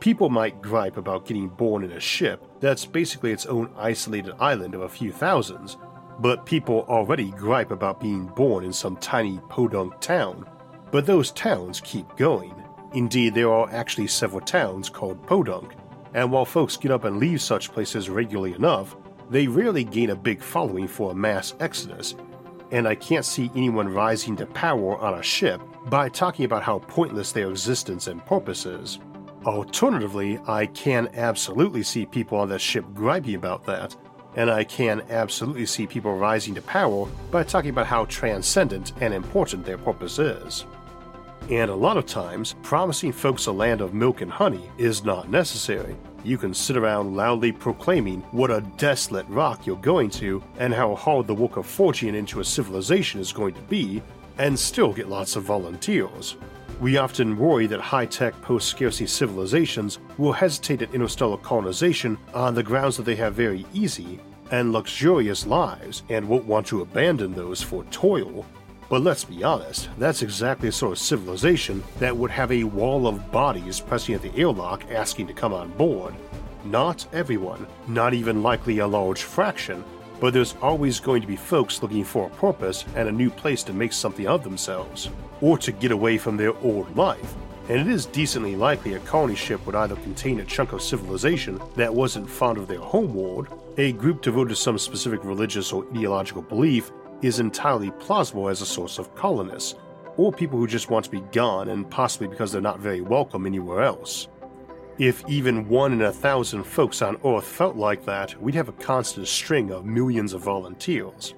People 0.00 0.30
might 0.30 0.62
gripe 0.62 0.96
about 0.96 1.26
getting 1.26 1.48
born 1.48 1.84
in 1.84 1.92
a 1.92 2.00
ship 2.00 2.42
that's 2.60 2.86
basically 2.86 3.32
its 3.32 3.46
own 3.46 3.70
isolated 3.76 4.34
island 4.40 4.74
of 4.74 4.80
a 4.80 4.88
few 4.88 5.12
thousands, 5.12 5.76
but 6.20 6.46
people 6.46 6.86
already 6.88 7.30
gripe 7.32 7.70
about 7.70 8.00
being 8.00 8.26
born 8.28 8.64
in 8.64 8.72
some 8.72 8.96
tiny 8.96 9.38
podunk 9.50 10.00
town. 10.00 10.46
But 10.90 11.04
those 11.04 11.32
towns 11.32 11.80
keep 11.80 12.16
going 12.16 12.63
Indeed, 12.94 13.34
there 13.34 13.52
are 13.52 13.68
actually 13.72 14.06
several 14.06 14.40
towns 14.40 14.88
called 14.88 15.26
Podunk, 15.26 15.74
and 16.14 16.30
while 16.30 16.44
folks 16.44 16.76
get 16.76 16.92
up 16.92 17.02
and 17.02 17.18
leave 17.18 17.42
such 17.42 17.72
places 17.72 18.08
regularly 18.08 18.54
enough, 18.54 18.94
they 19.30 19.48
rarely 19.48 19.82
gain 19.82 20.10
a 20.10 20.16
big 20.16 20.40
following 20.40 20.86
for 20.86 21.10
a 21.10 21.14
mass 21.14 21.54
exodus, 21.58 22.14
and 22.70 22.86
I 22.86 22.94
can't 22.94 23.24
see 23.24 23.50
anyone 23.56 23.88
rising 23.88 24.36
to 24.36 24.46
power 24.46 24.96
on 24.98 25.18
a 25.18 25.22
ship 25.24 25.60
by 25.86 26.08
talking 26.08 26.44
about 26.44 26.62
how 26.62 26.78
pointless 26.78 27.32
their 27.32 27.50
existence 27.50 28.06
and 28.06 28.24
purpose 28.24 28.64
is. 28.64 29.00
Alternatively, 29.44 30.38
I 30.46 30.66
can 30.66 31.08
absolutely 31.14 31.82
see 31.82 32.06
people 32.06 32.38
on 32.38 32.48
that 32.50 32.60
ship 32.60 32.84
griping 32.94 33.34
about 33.34 33.66
that, 33.66 33.96
and 34.36 34.48
I 34.48 34.62
can 34.62 35.02
absolutely 35.10 35.66
see 35.66 35.88
people 35.88 36.16
rising 36.16 36.54
to 36.54 36.62
power 36.62 37.06
by 37.32 37.42
talking 37.42 37.70
about 37.70 37.86
how 37.86 38.04
transcendent 38.04 38.92
and 39.00 39.12
important 39.12 39.64
their 39.66 39.78
purpose 39.78 40.20
is. 40.20 40.64
And 41.50 41.70
a 41.70 41.74
lot 41.74 41.98
of 41.98 42.06
times, 42.06 42.54
promising 42.62 43.12
folks 43.12 43.46
a 43.46 43.52
land 43.52 43.82
of 43.82 43.92
milk 43.92 44.22
and 44.22 44.30
honey 44.30 44.70
is 44.78 45.04
not 45.04 45.30
necessary. 45.30 45.94
You 46.24 46.38
can 46.38 46.54
sit 46.54 46.74
around 46.74 47.16
loudly 47.16 47.52
proclaiming 47.52 48.22
what 48.30 48.50
a 48.50 48.62
desolate 48.78 49.28
rock 49.28 49.66
you're 49.66 49.76
going 49.76 50.08
to 50.10 50.42
and 50.58 50.72
how 50.72 50.94
hard 50.94 51.26
the 51.26 51.34
work 51.34 51.58
of 51.58 51.66
forging 51.66 52.14
into 52.14 52.40
a 52.40 52.44
civilization 52.44 53.20
is 53.20 53.30
going 53.30 53.52
to 53.54 53.60
be, 53.62 54.00
and 54.38 54.58
still 54.58 54.92
get 54.92 55.10
lots 55.10 55.36
of 55.36 55.42
volunteers. 55.42 56.36
We 56.80 56.96
often 56.96 57.36
worry 57.36 57.66
that 57.66 57.80
high 57.80 58.06
tech 58.06 58.40
post 58.40 58.68
scarcity 58.68 59.06
civilizations 59.06 59.98
will 60.16 60.32
hesitate 60.32 60.80
at 60.80 60.94
interstellar 60.94 61.36
colonization 61.36 62.16
on 62.32 62.54
the 62.54 62.62
grounds 62.62 62.96
that 62.96 63.02
they 63.02 63.16
have 63.16 63.34
very 63.34 63.66
easy, 63.74 64.18
and 64.50 64.72
luxurious 64.72 65.46
lives 65.46 66.04
and 66.08 66.26
won't 66.26 66.46
want 66.46 66.66
to 66.68 66.80
abandon 66.80 67.34
those 67.34 67.62
for 67.62 67.84
toil. 67.84 68.46
But 68.94 69.02
let's 69.02 69.24
be 69.24 69.42
honest, 69.42 69.88
that's 69.98 70.22
exactly 70.22 70.68
the 70.68 70.72
sort 70.72 70.92
of 70.92 71.00
civilization 71.00 71.82
that 71.98 72.16
would 72.16 72.30
have 72.30 72.52
a 72.52 72.62
wall 72.62 73.08
of 73.08 73.32
bodies 73.32 73.80
pressing 73.80 74.14
at 74.14 74.22
the 74.22 74.32
airlock 74.36 74.88
asking 74.88 75.26
to 75.26 75.32
come 75.32 75.52
on 75.52 75.70
board. 75.70 76.14
Not 76.64 77.04
everyone, 77.12 77.66
not 77.88 78.14
even 78.14 78.40
likely 78.40 78.78
a 78.78 78.86
large 78.86 79.24
fraction, 79.24 79.82
but 80.20 80.32
there's 80.32 80.54
always 80.62 81.00
going 81.00 81.22
to 81.22 81.26
be 81.26 81.34
folks 81.34 81.82
looking 81.82 82.04
for 82.04 82.28
a 82.28 82.36
purpose 82.36 82.84
and 82.94 83.08
a 83.08 83.10
new 83.10 83.30
place 83.30 83.64
to 83.64 83.72
make 83.72 83.92
something 83.92 84.28
of 84.28 84.44
themselves, 84.44 85.10
or 85.40 85.58
to 85.58 85.72
get 85.72 85.90
away 85.90 86.16
from 86.16 86.36
their 86.36 86.56
old 86.58 86.96
life. 86.96 87.34
And 87.68 87.80
it 87.80 87.88
is 87.88 88.06
decently 88.06 88.54
likely 88.54 88.94
a 88.94 89.00
colony 89.00 89.34
ship 89.34 89.66
would 89.66 89.74
either 89.74 89.96
contain 89.96 90.38
a 90.38 90.44
chunk 90.44 90.72
of 90.72 90.80
civilization 90.80 91.60
that 91.74 91.92
wasn't 91.92 92.30
fond 92.30 92.58
of 92.58 92.68
their 92.68 92.78
homeworld, 92.78 93.48
a 93.76 93.90
group 93.90 94.22
devoted 94.22 94.50
to 94.50 94.54
some 94.54 94.78
specific 94.78 95.24
religious 95.24 95.72
or 95.72 95.84
ideological 95.90 96.42
belief 96.42 96.92
is 97.22 97.40
entirely 97.40 97.90
plausible 97.92 98.48
as 98.48 98.60
a 98.60 98.66
source 98.66 98.98
of 98.98 99.14
colonists, 99.14 99.74
or 100.16 100.32
people 100.32 100.58
who 100.58 100.66
just 100.66 100.90
want 100.90 101.04
to 101.04 101.10
be 101.10 101.20
gone 101.32 101.68
and 101.68 101.90
possibly 101.90 102.28
because 102.28 102.52
they're 102.52 102.60
not 102.60 102.80
very 102.80 103.00
welcome 103.00 103.46
anywhere 103.46 103.82
else. 103.82 104.28
If 104.98 105.28
even 105.28 105.68
one 105.68 105.92
in 105.92 106.02
a 106.02 106.12
thousand 106.12 106.62
folks 106.64 107.02
on 107.02 107.18
Earth 107.24 107.44
felt 107.44 107.76
like 107.76 108.04
that, 108.04 108.40
we'd 108.40 108.54
have 108.54 108.68
a 108.68 108.72
constant 108.72 109.26
string 109.26 109.72
of 109.72 109.84
millions 109.84 110.32
of 110.32 110.42
volunteers. 110.42 111.34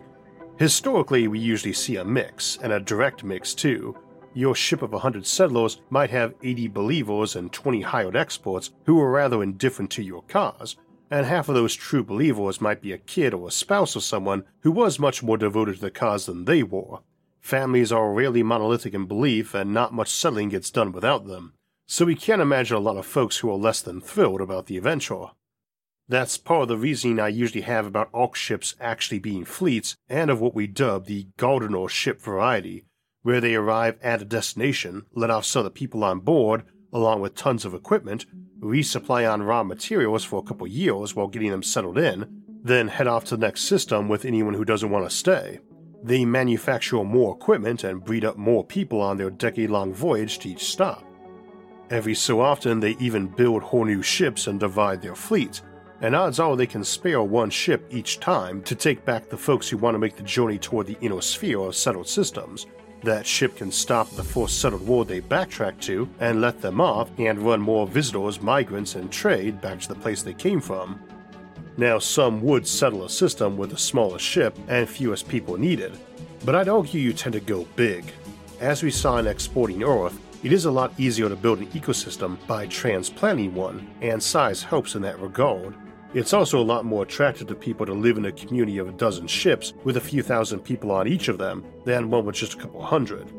Historically, 0.58 1.26
we 1.26 1.38
usually 1.38 1.72
see 1.72 1.96
a 1.96 2.04
mix, 2.04 2.58
and 2.62 2.72
a 2.72 2.80
direct 2.80 3.24
mix 3.24 3.54
too. 3.54 3.96
Your 4.34 4.54
ship 4.54 4.82
of 4.82 4.92
100 4.92 5.26
settlers 5.26 5.80
might 5.88 6.10
have 6.10 6.34
80 6.42 6.68
believers 6.68 7.36
and 7.36 7.50
20 7.50 7.80
hired 7.80 8.16
experts 8.16 8.72
who 8.84 9.00
are 9.00 9.10
rather 9.10 9.42
indifferent 9.42 9.90
to 9.92 10.02
your 10.02 10.22
cause, 10.28 10.76
and 11.10 11.26
half 11.26 11.48
of 11.48 11.54
those 11.54 11.74
true 11.74 12.02
believers 12.02 12.60
might 12.60 12.80
be 12.80 12.92
a 12.92 12.98
kid 12.98 13.34
or 13.34 13.48
a 13.48 13.52
spouse 13.52 13.96
of 13.96 14.02
someone 14.02 14.44
who 14.60 14.70
was 14.70 14.98
much 14.98 15.22
more 15.22 15.36
devoted 15.36 15.76
to 15.76 15.80
the 15.80 15.90
cause 15.90 16.26
than 16.26 16.44
they 16.44 16.62
were. 16.62 16.98
Families 17.40 17.92
are 17.92 18.12
rarely 18.12 18.42
monolithic 18.42 18.94
in 18.94 19.06
belief, 19.06 19.54
and 19.54 19.72
not 19.72 19.94
much 19.94 20.08
settling 20.08 20.48
gets 20.48 20.70
done 20.70 20.90
without 20.92 21.26
them 21.26 21.52
so 21.86 22.04
we 22.04 22.16
can't 22.16 22.42
imagine 22.42 22.76
a 22.76 22.80
lot 22.80 22.96
of 22.96 23.06
folks 23.06 23.38
who 23.38 23.50
are 23.50 23.56
less 23.56 23.80
than 23.80 24.00
thrilled 24.00 24.40
about 24.40 24.66
the 24.66 24.76
adventure. 24.76 25.26
That's 26.08 26.36
part 26.36 26.62
of 26.62 26.68
the 26.68 26.76
reasoning 26.76 27.18
I 27.20 27.28
usually 27.28 27.62
have 27.62 27.86
about 27.86 28.10
Ark 28.12 28.34
ships 28.34 28.74
actually 28.80 29.20
being 29.20 29.44
fleets 29.44 29.96
and 30.08 30.30
of 30.30 30.40
what 30.40 30.54
we 30.54 30.66
dub 30.66 31.06
the 31.06 31.28
Gardener 31.36 31.88
ship 31.88 32.20
variety, 32.20 32.84
where 33.22 33.40
they 33.40 33.54
arrive 33.54 33.98
at 34.02 34.22
a 34.22 34.24
destination, 34.24 35.06
let 35.14 35.30
off 35.30 35.44
some 35.44 35.60
of 35.60 35.64
the 35.64 35.70
people 35.70 36.04
on 36.04 36.20
board, 36.20 36.64
along 36.96 37.20
with 37.20 37.34
tons 37.34 37.64
of 37.64 37.74
equipment, 37.74 38.24
resupply 38.58 39.30
on 39.30 39.42
raw 39.42 39.62
materials 39.62 40.24
for 40.24 40.40
a 40.40 40.42
couple 40.42 40.66
years 40.66 41.14
while 41.14 41.28
getting 41.28 41.50
them 41.50 41.62
settled 41.62 41.98
in, 41.98 42.42
then 42.64 42.88
head 42.88 43.06
off 43.06 43.24
to 43.26 43.36
the 43.36 43.46
next 43.46 43.62
system 43.64 44.08
with 44.08 44.24
anyone 44.24 44.54
who 44.54 44.64
doesn't 44.64 44.90
want 44.90 45.08
to 45.08 45.14
stay. 45.14 45.60
They 46.02 46.24
manufacture 46.24 47.04
more 47.04 47.34
equipment 47.34 47.84
and 47.84 48.02
breed 48.02 48.24
up 48.24 48.38
more 48.38 48.64
people 48.64 49.00
on 49.00 49.18
their 49.18 49.30
decade 49.30 49.70
long 49.70 49.92
voyage 49.92 50.38
to 50.40 50.48
each 50.48 50.64
stop. 50.64 51.04
Every 51.90 52.14
so 52.14 52.40
often, 52.40 52.80
they 52.80 52.96
even 52.98 53.28
build 53.28 53.62
whole 53.62 53.84
new 53.84 54.02
ships 54.02 54.46
and 54.46 54.58
divide 54.58 55.02
their 55.02 55.14
fleet, 55.14 55.60
and 56.00 56.16
odds 56.16 56.40
are 56.40 56.56
they 56.56 56.66
can 56.66 56.82
spare 56.82 57.22
one 57.22 57.50
ship 57.50 57.86
each 57.90 58.20
time 58.20 58.62
to 58.62 58.74
take 58.74 59.04
back 59.04 59.28
the 59.28 59.36
folks 59.36 59.68
who 59.68 59.76
want 59.76 59.94
to 59.94 59.98
make 59.98 60.16
the 60.16 60.22
journey 60.22 60.58
toward 60.58 60.86
the 60.86 60.98
inner 61.00 61.20
sphere 61.20 61.60
of 61.60 61.76
settled 61.76 62.08
systems. 62.08 62.66
That 63.06 63.24
ship 63.24 63.58
can 63.58 63.70
stop 63.70 64.10
the 64.10 64.24
first 64.24 64.60
settled 64.60 64.84
world 64.84 65.06
they 65.06 65.20
backtrack 65.20 65.78
to 65.82 66.08
and 66.18 66.40
let 66.40 66.60
them 66.60 66.80
off 66.80 67.08
and 67.20 67.38
run 67.38 67.60
more 67.60 67.86
visitors, 67.86 68.42
migrants, 68.42 68.96
and 68.96 69.12
trade 69.12 69.60
back 69.60 69.78
to 69.82 69.88
the 69.88 69.94
place 69.94 70.22
they 70.22 70.34
came 70.34 70.60
from. 70.60 71.00
Now, 71.76 72.00
some 72.00 72.42
would 72.42 72.66
settle 72.66 73.04
a 73.04 73.08
system 73.08 73.56
with 73.56 73.70
the 73.70 73.78
smallest 73.78 74.24
ship 74.24 74.58
and 74.66 74.88
fewest 74.88 75.28
people 75.28 75.56
needed, 75.56 75.96
but 76.44 76.56
I'd 76.56 76.68
argue 76.68 77.00
you 77.00 77.12
tend 77.12 77.34
to 77.34 77.40
go 77.40 77.64
big. 77.76 78.12
As 78.58 78.82
we 78.82 78.90
saw 78.90 79.18
in 79.18 79.28
Exporting 79.28 79.84
Earth, 79.84 80.18
it 80.42 80.52
is 80.52 80.64
a 80.64 80.70
lot 80.72 80.92
easier 80.98 81.28
to 81.28 81.36
build 81.36 81.60
an 81.60 81.68
ecosystem 81.68 82.44
by 82.48 82.66
transplanting 82.66 83.54
one, 83.54 83.88
and 84.00 84.20
size 84.20 84.64
helps 84.64 84.96
in 84.96 85.02
that 85.02 85.20
regard. 85.20 85.76
It's 86.16 86.32
also 86.32 86.58
a 86.58 86.64
lot 86.64 86.86
more 86.86 87.02
attractive 87.02 87.48
to 87.48 87.54
people 87.54 87.84
to 87.84 87.92
live 87.92 88.16
in 88.16 88.24
a 88.24 88.32
community 88.32 88.78
of 88.78 88.88
a 88.88 88.92
dozen 88.92 89.26
ships 89.26 89.74
with 89.84 89.98
a 89.98 90.00
few 90.00 90.22
thousand 90.22 90.60
people 90.60 90.90
on 90.90 91.06
each 91.06 91.28
of 91.28 91.36
them 91.36 91.62
than 91.84 92.08
one 92.08 92.24
with 92.24 92.36
just 92.36 92.54
a 92.54 92.56
couple 92.56 92.82
hundred. 92.82 93.30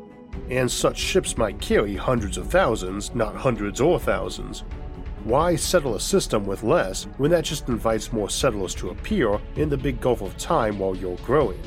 And 0.48 0.70
such 0.70 0.96
ships 0.96 1.36
might 1.36 1.60
carry 1.60 1.96
hundreds 1.96 2.38
of 2.38 2.46
thousands, 2.46 3.12
not 3.16 3.34
hundreds 3.34 3.80
or 3.80 3.98
thousands. 3.98 4.62
Why 5.24 5.56
settle 5.56 5.96
a 5.96 6.00
system 6.00 6.46
with 6.46 6.62
less 6.62 7.08
when 7.16 7.32
that 7.32 7.42
just 7.42 7.68
invites 7.68 8.12
more 8.12 8.30
settlers 8.30 8.76
to 8.76 8.90
appear 8.90 9.40
in 9.56 9.68
the 9.68 9.76
big 9.76 10.00
gulf 10.00 10.22
of 10.22 10.38
time 10.38 10.78
while 10.78 10.94
you're 10.94 11.16
growing? 11.16 11.60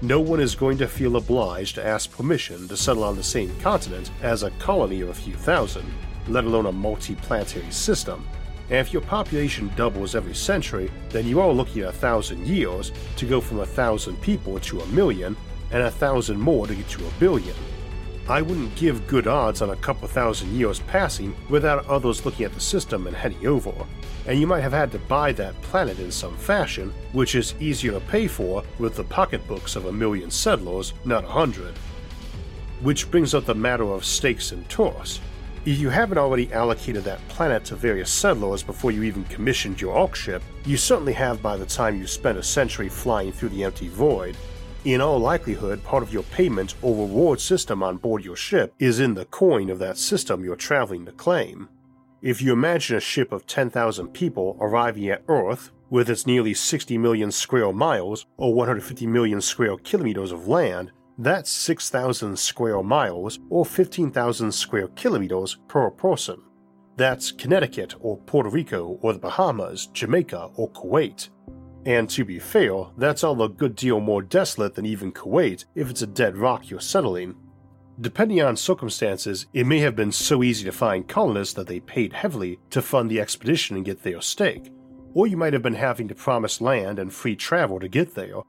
no 0.00 0.20
one 0.20 0.38
is 0.38 0.54
going 0.54 0.78
to 0.78 0.86
feel 0.86 1.16
obliged 1.16 1.74
to 1.74 1.84
ask 1.84 2.10
permission 2.12 2.68
to 2.68 2.76
settle 2.76 3.02
on 3.02 3.16
the 3.16 3.22
same 3.22 3.54
continent 3.58 4.12
as 4.22 4.44
a 4.44 4.50
colony 4.52 5.00
of 5.00 5.08
a 5.08 5.14
few 5.14 5.34
thousand, 5.34 5.84
let 6.28 6.44
alone 6.44 6.66
a 6.66 6.72
multi 6.72 7.16
planetary 7.16 7.70
system. 7.70 8.24
And 8.70 8.78
if 8.78 8.92
your 8.92 9.02
population 9.02 9.70
doubles 9.76 10.14
every 10.14 10.34
century, 10.34 10.90
then 11.10 11.26
you 11.26 11.40
are 11.40 11.50
looking 11.50 11.82
at 11.82 11.88
a 11.88 11.92
thousand 11.92 12.46
years 12.46 12.92
to 13.16 13.26
go 13.26 13.40
from 13.40 13.60
a 13.60 13.66
thousand 13.66 14.20
people 14.20 14.58
to 14.60 14.80
a 14.80 14.86
million, 14.88 15.36
and 15.70 15.82
a 15.82 15.90
thousand 15.90 16.40
more 16.40 16.66
to 16.66 16.74
get 16.74 16.88
to 16.88 17.06
a 17.06 17.10
billion. 17.18 17.54
I 18.28 18.42
wouldn't 18.42 18.74
give 18.74 19.06
good 19.06 19.26
odds 19.26 19.62
on 19.62 19.70
a 19.70 19.76
couple 19.76 20.06
thousand 20.06 20.52
years 20.52 20.80
passing 20.80 21.34
without 21.48 21.86
others 21.86 22.26
looking 22.26 22.44
at 22.44 22.52
the 22.52 22.60
system 22.60 23.06
and 23.06 23.16
heading 23.16 23.46
over, 23.46 23.72
and 24.26 24.38
you 24.38 24.46
might 24.46 24.60
have 24.60 24.72
had 24.72 24.92
to 24.92 24.98
buy 24.98 25.32
that 25.32 25.60
planet 25.62 25.98
in 25.98 26.10
some 26.10 26.36
fashion, 26.36 26.92
which 27.12 27.34
is 27.34 27.54
easier 27.58 27.92
to 27.92 28.00
pay 28.00 28.26
for 28.26 28.62
with 28.78 28.96
the 28.96 29.04
pocketbooks 29.04 29.76
of 29.76 29.86
a 29.86 29.92
million 29.92 30.30
settlers, 30.30 30.92
not 31.06 31.24
a 31.24 31.28
hundred. 31.28 31.74
Which 32.82 33.10
brings 33.10 33.34
up 33.34 33.46
the 33.46 33.54
matter 33.54 33.84
of 33.84 34.04
stakes 34.04 34.52
and 34.52 34.68
tours. 34.68 35.20
If 35.68 35.78
you 35.80 35.90
haven't 35.90 36.16
already 36.16 36.50
allocated 36.50 37.04
that 37.04 37.28
planet 37.28 37.62
to 37.66 37.76
various 37.76 38.10
settlers 38.10 38.62
before 38.62 38.90
you 38.90 39.02
even 39.02 39.24
commissioned 39.24 39.82
your 39.82 39.94
Ark 39.94 40.14
ship, 40.14 40.42
you 40.64 40.78
certainly 40.78 41.12
have 41.12 41.42
by 41.42 41.58
the 41.58 41.66
time 41.66 42.00
you 42.00 42.06
spent 42.06 42.38
a 42.38 42.42
century 42.42 42.88
flying 42.88 43.32
through 43.32 43.50
the 43.50 43.64
empty 43.64 43.88
void, 43.88 44.34
in 44.86 45.02
all 45.02 45.18
likelihood, 45.18 45.84
part 45.84 46.02
of 46.02 46.10
your 46.10 46.22
payment 46.22 46.74
or 46.80 46.96
reward 46.96 47.38
system 47.38 47.82
on 47.82 47.98
board 47.98 48.24
your 48.24 48.34
ship 48.34 48.72
is 48.78 48.98
in 48.98 49.12
the 49.12 49.26
coin 49.26 49.68
of 49.68 49.78
that 49.78 49.98
system 49.98 50.42
you're 50.42 50.56
traveling 50.56 51.04
to 51.04 51.12
claim. 51.12 51.68
If 52.22 52.40
you 52.40 52.54
imagine 52.54 52.96
a 52.96 53.00
ship 53.00 53.30
of 53.30 53.46
10,000 53.46 54.08
people 54.14 54.56
arriving 54.62 55.10
at 55.10 55.22
Earth 55.28 55.70
with 55.90 56.08
its 56.08 56.26
nearly 56.26 56.54
60 56.54 56.96
million 56.96 57.30
square 57.30 57.74
miles 57.74 58.24
or 58.38 58.54
150 58.54 59.06
million 59.06 59.42
square 59.42 59.76
kilometers 59.76 60.32
of 60.32 60.48
land, 60.48 60.92
that's 61.18 61.50
6,000 61.50 62.38
square 62.38 62.82
miles 62.82 63.40
or 63.50 63.66
15,000 63.66 64.52
square 64.52 64.88
kilometers 64.88 65.58
per 65.66 65.90
person. 65.90 66.40
That's 66.96 67.32
Connecticut 67.32 67.94
or 68.00 68.18
Puerto 68.18 68.48
Rico 68.48 68.98
or 69.02 69.12
the 69.12 69.18
Bahamas, 69.18 69.86
Jamaica 69.86 70.50
or 70.54 70.70
Kuwait. 70.70 71.28
And 71.86 72.08
to 72.10 72.24
be 72.24 72.38
fair, 72.38 72.86
that's 72.96 73.24
all 73.24 73.42
a 73.42 73.48
good 73.48 73.74
deal 73.74 74.00
more 74.00 74.22
desolate 74.22 74.74
than 74.74 74.86
even 74.86 75.12
Kuwait 75.12 75.64
if 75.74 75.90
it's 75.90 76.02
a 76.02 76.06
dead 76.06 76.36
rock 76.36 76.70
you're 76.70 76.80
settling. 76.80 77.34
Depending 78.00 78.40
on 78.42 78.56
circumstances, 78.56 79.46
it 79.52 79.66
may 79.66 79.78
have 79.80 79.96
been 79.96 80.12
so 80.12 80.44
easy 80.44 80.64
to 80.64 80.72
find 80.72 81.08
colonists 81.08 81.54
that 81.54 81.66
they 81.66 81.80
paid 81.80 82.12
heavily 82.12 82.60
to 82.70 82.80
fund 82.80 83.10
the 83.10 83.20
expedition 83.20 83.74
and 83.74 83.84
get 83.84 84.04
their 84.04 84.20
stake, 84.20 84.72
or 85.14 85.26
you 85.26 85.36
might 85.36 85.52
have 85.52 85.62
been 85.62 85.74
having 85.74 86.06
to 86.06 86.14
promise 86.14 86.60
land 86.60 87.00
and 87.00 87.12
free 87.12 87.34
travel 87.34 87.80
to 87.80 87.88
get 87.88 88.14
there, 88.14 88.42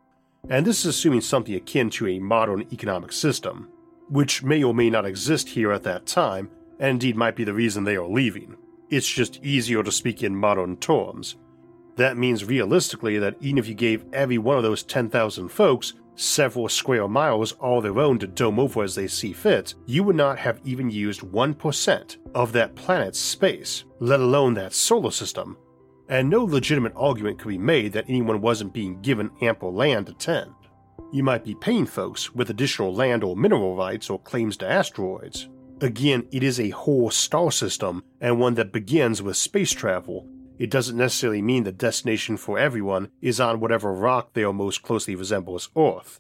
and 0.48 0.66
this 0.66 0.80
is 0.80 0.86
assuming 0.86 1.22
something 1.22 1.56
akin 1.56 1.90
to 1.92 2.08
a 2.08 2.20
modern 2.20 2.62
economic 2.72 3.12
system, 3.12 3.70
which 4.08 4.44
may 4.44 4.64
or 4.64 4.74
may 4.74 4.90
not 4.90 5.06
exist 5.06 5.50
here 5.50 5.72
at 5.72 5.84
that 5.84 6.06
time, 6.06 6.50
and 6.80 6.92
indeed 6.92 7.16
might 7.16 7.36
be 7.36 7.44
the 7.44 7.54
reason 7.54 7.84
they 7.84 7.96
are 7.96 8.08
leaving. 8.08 8.56
It's 8.90 9.08
just 9.08 9.44
easier 9.44 9.84
to 9.84 9.92
speak 9.92 10.24
in 10.24 10.36
modern 10.36 10.78
terms, 10.78 11.36
that 12.00 12.16
means 12.16 12.46
realistically 12.46 13.20
that 13.20 13.36
even 13.42 13.58
if 13.58 13.68
you 13.68 13.74
gave 13.74 14.06
every 14.14 14.38
one 14.38 14.56
of 14.56 14.64
those 14.64 14.84
10,000 14.84 15.50
folks 15.50 15.96
several 16.16 16.70
square 16.70 17.10
miles 17.10 17.52
all 17.54 17.82
their 17.82 18.00
own 18.00 18.18
to 18.20 18.26
dome 18.26 18.58
over 18.58 18.84
as 18.84 18.96
they 18.96 19.06
see 19.06 19.34
fit, 19.34 19.74
you 19.86 20.02
would 20.06 20.16
not 20.16 20.40
have 20.40 20.62
even 20.64 20.90
used 20.90 21.20
1% 21.20 22.18
of 22.34 22.54
that 22.54 22.74
planet's 22.74 23.20
space, 23.20 23.84
let 24.00 24.22
alone 24.22 24.54
that 24.54 24.72
solar 24.72 25.12
system. 25.12 25.58
And 26.10 26.30
no 26.30 26.44
legitimate 26.44 26.94
argument 26.96 27.40
could 27.40 27.48
be 27.50 27.58
made 27.58 27.94
that 27.94 28.06
anyone 28.10 28.42
wasn't 28.42 28.74
being 28.74 29.02
given 29.02 29.32
ample 29.42 29.74
land 29.74 30.08
to 30.08 30.14
tend. 30.14 30.54
You 31.14 31.24
might 31.24 31.46
be 31.46 31.56
paying 31.56 31.86
folks 31.86 32.36
with 32.36 32.50
additional 32.50 32.94
land 32.94 33.24
or 33.24 33.38
mineral 33.38 33.76
rights 33.76 34.10
or 34.10 34.20
claims 34.20 34.58
to 34.58 34.70
asteroids. 34.70 35.48
Again, 35.82 36.28
it 36.32 36.44
is 36.44 36.60
a 36.60 36.72
whole 36.72 37.10
star 37.10 37.52
system 37.52 38.04
and 38.20 38.40
one 38.40 38.56
that 38.56 38.74
begins 38.74 39.22
with 39.22 39.38
space 39.38 39.72
travel 39.72 40.28
it 40.60 40.70
doesn't 40.70 40.98
necessarily 40.98 41.42
mean 41.42 41.64
the 41.64 41.72
destination 41.72 42.36
for 42.36 42.60
everyone 42.60 43.12
is 43.22 43.40
on 43.40 43.62
whatever 43.62 43.94
rock 43.94 44.34
they 44.34 44.44
are 44.44 44.52
most 44.52 44.84
closely 44.84 45.16
resembles 45.16 45.70
Earth. 45.76 46.20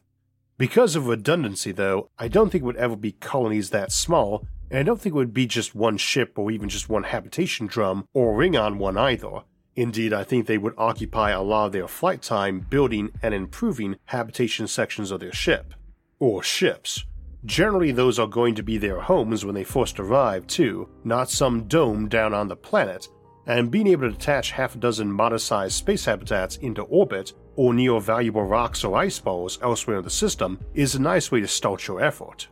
Because 0.58 0.96
of 0.96 1.08
redundancy, 1.08 1.74
though, 1.74 2.10
I 2.18 2.30
don't 2.30 2.50
think 2.50 2.64
it 2.64 2.66
would 2.66 2.78
ever 2.78 2.96
be 2.96 3.12
colonies 3.12 3.70
that 3.72 3.92
small, 3.92 4.48
and 4.72 4.80
I 4.80 4.84
don't 4.84 5.00
think 5.00 5.14
it 5.14 5.18
would 5.18 5.34
be 5.34 5.46
just 5.46 5.76
one 5.76 5.98
ship 5.98 6.40
or 6.40 6.52
even 6.52 6.70
just 6.70 6.88
one 6.88 7.04
habitation 7.04 7.68
drum 7.68 8.06
or 8.14 8.34
ring 8.34 8.56
on 8.56 8.78
one 8.78 8.98
either. 8.98 9.42
Indeed, 9.80 10.12
I 10.12 10.26
think 10.26 10.46
they 10.46 10.58
would 10.58 10.74
occupy 10.78 11.32
a 11.32 11.42
lot 11.42 11.68
of 11.68 11.72
their 11.72 11.88
flight 11.88 12.22
time 12.22 12.60
building 12.60 13.14
and 13.24 13.34
improving 13.34 13.96
habitation 14.04 14.68
sections 14.68 15.10
of 15.10 15.22
their 15.22 15.32
ship. 15.32 15.74
Or 16.20 16.44
ships. 16.44 17.06
Generally, 17.46 17.94
those 17.94 18.20
are 18.20 18.28
going 18.28 18.56
to 18.56 18.62
be 18.62 18.78
their 18.78 19.00
homes 19.00 19.46
when 19.46 19.56
they 19.56 19.64
first 19.64 19.98
arrive, 19.98 20.46
too, 20.48 20.90
not 21.06 21.30
some 21.30 21.64
dome 21.70 22.10
down 22.10 22.34
on 22.34 22.50
the 22.50 22.58
planet, 22.58 23.08
and 23.46 23.72
being 23.72 23.88
able 23.88 24.10
to 24.10 24.16
attach 24.18 24.52
half 24.52 24.76
a 24.76 24.80
dozen 24.80 25.10
modest 25.10 25.48
sized 25.48 25.76
space 25.76 26.04
habitats 26.04 26.58
into 26.58 26.82
orbit 26.82 27.32
or 27.56 27.74
near 27.74 28.02
valuable 28.02 28.44
rocks 28.44 28.84
or 28.84 28.98
ice 28.98 29.18
balls 29.18 29.60
elsewhere 29.62 30.00
in 30.00 30.04
the 30.04 30.10
system 30.10 30.60
is 30.74 30.96
a 30.96 31.02
nice 31.02 31.32
way 31.32 31.40
to 31.40 31.48
start 31.48 31.88
your 31.88 32.02
effort. 32.02 32.50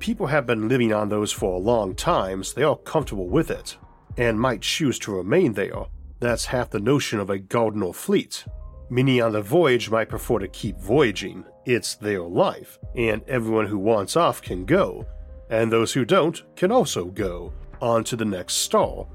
People 0.00 0.26
have 0.26 0.44
been 0.44 0.68
living 0.68 0.92
on 0.92 1.08
those 1.08 1.30
for 1.30 1.54
a 1.54 1.56
long 1.56 1.94
time, 1.94 2.42
so 2.42 2.52
they 2.56 2.64
are 2.64 2.76
comfortable 2.78 3.28
with 3.28 3.52
it, 3.52 3.76
and 4.16 4.40
might 4.40 4.60
choose 4.60 4.98
to 4.98 5.14
remain 5.14 5.52
there, 5.52 5.86
that's 6.24 6.46
half 6.46 6.70
the 6.70 6.80
notion 6.80 7.20
of 7.20 7.30
a 7.30 7.38
Gardener 7.38 7.92
fleet. 7.92 8.44
Many 8.90 9.20
on 9.20 9.32
the 9.32 9.42
voyage 9.42 9.90
might 9.90 10.08
prefer 10.08 10.38
to 10.38 10.48
keep 10.48 10.78
voyaging, 10.78 11.44
it's 11.64 11.94
their 11.94 12.22
life, 12.22 12.78
and 12.94 13.22
everyone 13.28 13.66
who 13.66 13.78
wants 13.78 14.16
off 14.16 14.42
can 14.42 14.64
go, 14.64 15.06
and 15.50 15.70
those 15.70 15.92
who 15.92 16.04
don't 16.04 16.42
can 16.56 16.70
also 16.70 17.06
go, 17.06 17.52
on 17.80 18.04
to 18.04 18.16
the 18.16 18.24
next 18.24 18.54
star, 18.54 19.06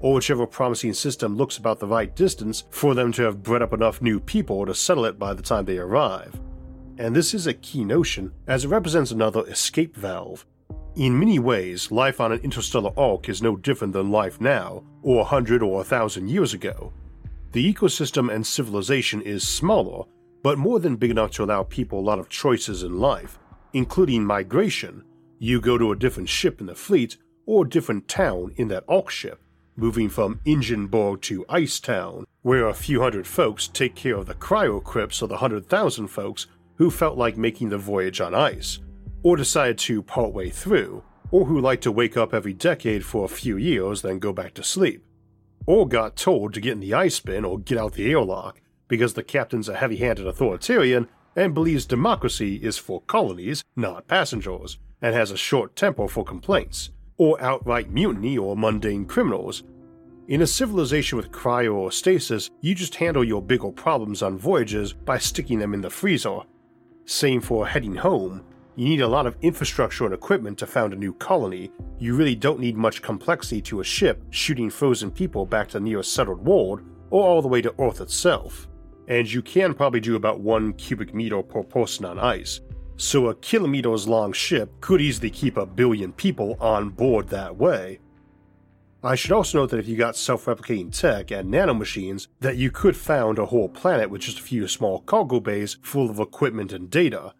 or 0.00 0.14
whichever 0.14 0.46
promising 0.46 0.92
system 0.92 1.36
looks 1.36 1.56
about 1.58 1.78
the 1.78 1.86
right 1.86 2.14
distance 2.14 2.64
for 2.70 2.94
them 2.94 3.12
to 3.12 3.22
have 3.22 3.42
bred 3.42 3.62
up 3.62 3.72
enough 3.72 4.02
new 4.02 4.20
people 4.20 4.66
to 4.66 4.74
settle 4.74 5.04
it 5.04 5.18
by 5.18 5.34
the 5.34 5.42
time 5.42 5.64
they 5.64 5.78
arrive. 5.78 6.38
And 6.98 7.14
this 7.14 7.34
is 7.34 7.46
a 7.46 7.54
key 7.54 7.84
notion, 7.84 8.32
as 8.46 8.64
it 8.64 8.68
represents 8.68 9.10
another 9.10 9.46
escape 9.46 9.96
valve, 9.96 10.46
in 10.96 11.18
many 11.18 11.38
ways, 11.38 11.90
life 11.90 12.20
on 12.22 12.32
an 12.32 12.40
interstellar 12.40 12.90
ark 12.96 13.28
is 13.28 13.42
no 13.42 13.54
different 13.54 13.92
than 13.92 14.10
life 14.10 14.40
now, 14.40 14.82
or 15.02 15.20
a 15.20 15.24
hundred 15.24 15.62
or 15.62 15.82
a 15.82 15.84
thousand 15.84 16.28
years 16.28 16.54
ago. 16.54 16.90
The 17.52 17.72
ecosystem 17.72 18.34
and 18.34 18.46
civilization 18.46 19.20
is 19.20 19.46
smaller, 19.46 20.04
but 20.42 20.56
more 20.56 20.80
than 20.80 20.96
big 20.96 21.10
enough 21.10 21.32
to 21.32 21.44
allow 21.44 21.64
people 21.64 22.00
a 22.00 22.00
lot 22.00 22.18
of 22.18 22.30
choices 22.30 22.82
in 22.82 22.98
life, 22.98 23.38
including 23.74 24.24
migration. 24.24 25.04
You 25.38 25.60
go 25.60 25.76
to 25.76 25.92
a 25.92 25.96
different 25.96 26.30
ship 26.30 26.60
in 26.60 26.66
the 26.66 26.74
fleet, 26.74 27.18
or 27.44 27.66
a 27.66 27.68
different 27.68 28.08
town 28.08 28.54
in 28.56 28.68
that 28.68 28.84
ark 28.88 29.10
ship, 29.10 29.42
moving 29.76 30.08
from 30.08 30.40
Engineburg 30.46 31.20
to 31.22 31.44
Ice 31.50 31.78
Town, 31.78 32.24
where 32.40 32.68
a 32.68 32.74
few 32.74 33.02
hundred 33.02 33.26
folks 33.26 33.68
take 33.68 33.94
care 33.94 34.16
of 34.16 34.26
the 34.26 34.34
cryo 34.34 34.82
crypts 34.82 35.20
of 35.20 35.28
the 35.28 35.36
hundred 35.36 35.66
thousand 35.66 36.08
folks 36.08 36.46
who 36.76 36.90
felt 36.90 37.18
like 37.18 37.36
making 37.36 37.68
the 37.68 37.78
voyage 37.78 38.20
on 38.22 38.34
ice 38.34 38.78
or 39.26 39.36
decide 39.36 39.76
to 39.76 40.04
partway 40.04 40.48
through, 40.48 41.02
or 41.32 41.46
who 41.46 41.60
like 41.60 41.80
to 41.80 41.90
wake 41.90 42.16
up 42.16 42.32
every 42.32 42.52
decade 42.52 43.04
for 43.04 43.24
a 43.24 43.28
few 43.28 43.56
years 43.56 44.00
then 44.02 44.20
go 44.20 44.32
back 44.32 44.54
to 44.54 44.62
sleep, 44.62 45.04
or 45.66 45.88
got 45.88 46.14
told 46.14 46.54
to 46.54 46.60
get 46.60 46.74
in 46.74 46.78
the 46.78 46.94
ice 46.94 47.18
bin 47.18 47.44
or 47.44 47.58
get 47.58 47.76
out 47.76 47.94
the 47.94 48.08
airlock 48.08 48.60
because 48.86 49.14
the 49.14 49.24
captain's 49.24 49.68
a 49.68 49.74
heavy 49.74 49.96
handed 49.96 50.28
authoritarian 50.28 51.08
and 51.34 51.54
believes 51.54 51.84
democracy 51.86 52.54
is 52.62 52.78
for 52.78 53.00
colonies, 53.00 53.64
not 53.74 54.06
passengers, 54.06 54.78
and 55.02 55.12
has 55.12 55.32
a 55.32 55.36
short 55.36 55.74
temper 55.74 56.06
for 56.06 56.24
complaints, 56.24 56.90
or 57.16 57.42
outright 57.42 57.90
mutiny 57.90 58.38
or 58.38 58.56
mundane 58.56 59.04
criminals. 59.06 59.64
In 60.28 60.42
a 60.42 60.46
civilization 60.46 61.16
with 61.16 61.32
cryo 61.32 61.74
or 61.74 61.90
stasis, 61.90 62.48
you 62.60 62.76
just 62.76 62.94
handle 62.94 63.24
your 63.24 63.42
bigger 63.42 63.72
problems 63.72 64.22
on 64.22 64.38
voyages 64.38 64.92
by 64.92 65.18
sticking 65.18 65.58
them 65.58 65.74
in 65.74 65.80
the 65.80 65.90
freezer. 65.90 66.42
Same 67.06 67.40
for 67.40 67.66
heading 67.66 67.96
home, 67.96 68.44
you 68.76 68.84
need 68.84 69.00
a 69.00 69.08
lot 69.08 69.26
of 69.26 69.36
infrastructure 69.40 70.04
and 70.04 70.12
equipment 70.12 70.58
to 70.58 70.66
found 70.66 70.92
a 70.92 70.96
new 70.96 71.14
colony. 71.14 71.72
You 71.98 72.14
really 72.14 72.36
don't 72.36 72.60
need 72.60 72.76
much 72.76 73.00
complexity 73.00 73.62
to 73.62 73.80
a 73.80 73.84
ship 73.84 74.22
shooting 74.30 74.68
frozen 74.68 75.10
people 75.10 75.46
back 75.46 75.68
to 75.68 75.78
the 75.78 75.84
nearest 75.84 76.12
settled 76.12 76.44
world 76.44 76.82
or 77.08 77.22
all 77.22 77.40
the 77.40 77.48
way 77.48 77.62
to 77.62 77.74
Earth 77.78 78.02
itself. 78.02 78.68
And 79.08 79.32
you 79.32 79.40
can 79.40 79.72
probably 79.72 80.00
do 80.00 80.16
about 80.16 80.40
one 80.40 80.74
cubic 80.74 81.14
meter 81.14 81.42
per 81.42 81.62
person 81.62 82.04
on 82.04 82.18
ice. 82.18 82.60
So 82.98 83.28
a 83.28 83.34
kilometers 83.34 84.06
long 84.06 84.32
ship 84.32 84.70
could 84.80 85.00
easily 85.00 85.30
keep 85.30 85.56
a 85.56 85.64
billion 85.64 86.12
people 86.12 86.56
on 86.60 86.90
board 86.90 87.28
that 87.28 87.56
way. 87.56 88.00
I 89.02 89.14
should 89.14 89.32
also 89.32 89.58
note 89.58 89.70
that 89.70 89.78
if 89.78 89.86
you 89.86 89.96
got 89.96 90.16
self-replicating 90.16 90.98
tech 90.98 91.30
and 91.30 91.52
nanomachines, 91.52 92.26
that 92.40 92.56
you 92.56 92.70
could 92.70 92.96
found 92.96 93.38
a 93.38 93.46
whole 93.46 93.68
planet 93.68 94.10
with 94.10 94.22
just 94.22 94.40
a 94.40 94.42
few 94.42 94.66
small 94.66 95.00
cargo 95.00 95.40
bays 95.40 95.78
full 95.82 96.10
of 96.10 96.18
equipment 96.18 96.72
and 96.72 96.90
data, 96.90 97.32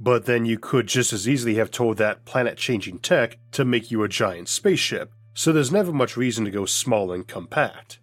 but 0.00 0.24
then 0.24 0.46
you 0.46 0.58
could 0.58 0.86
just 0.86 1.12
as 1.12 1.28
easily 1.28 1.54
have 1.56 1.70
told 1.70 1.98
that 1.98 2.24
planet 2.24 2.56
changing 2.56 2.98
tech 2.98 3.38
to 3.52 3.64
make 3.64 3.90
you 3.90 4.02
a 4.02 4.08
giant 4.08 4.48
spaceship, 4.48 5.12
so 5.34 5.52
there's 5.52 5.70
never 5.70 5.92
much 5.92 6.16
reason 6.16 6.44
to 6.44 6.50
go 6.50 6.64
small 6.64 7.12
and 7.12 7.28
compact. 7.28 8.00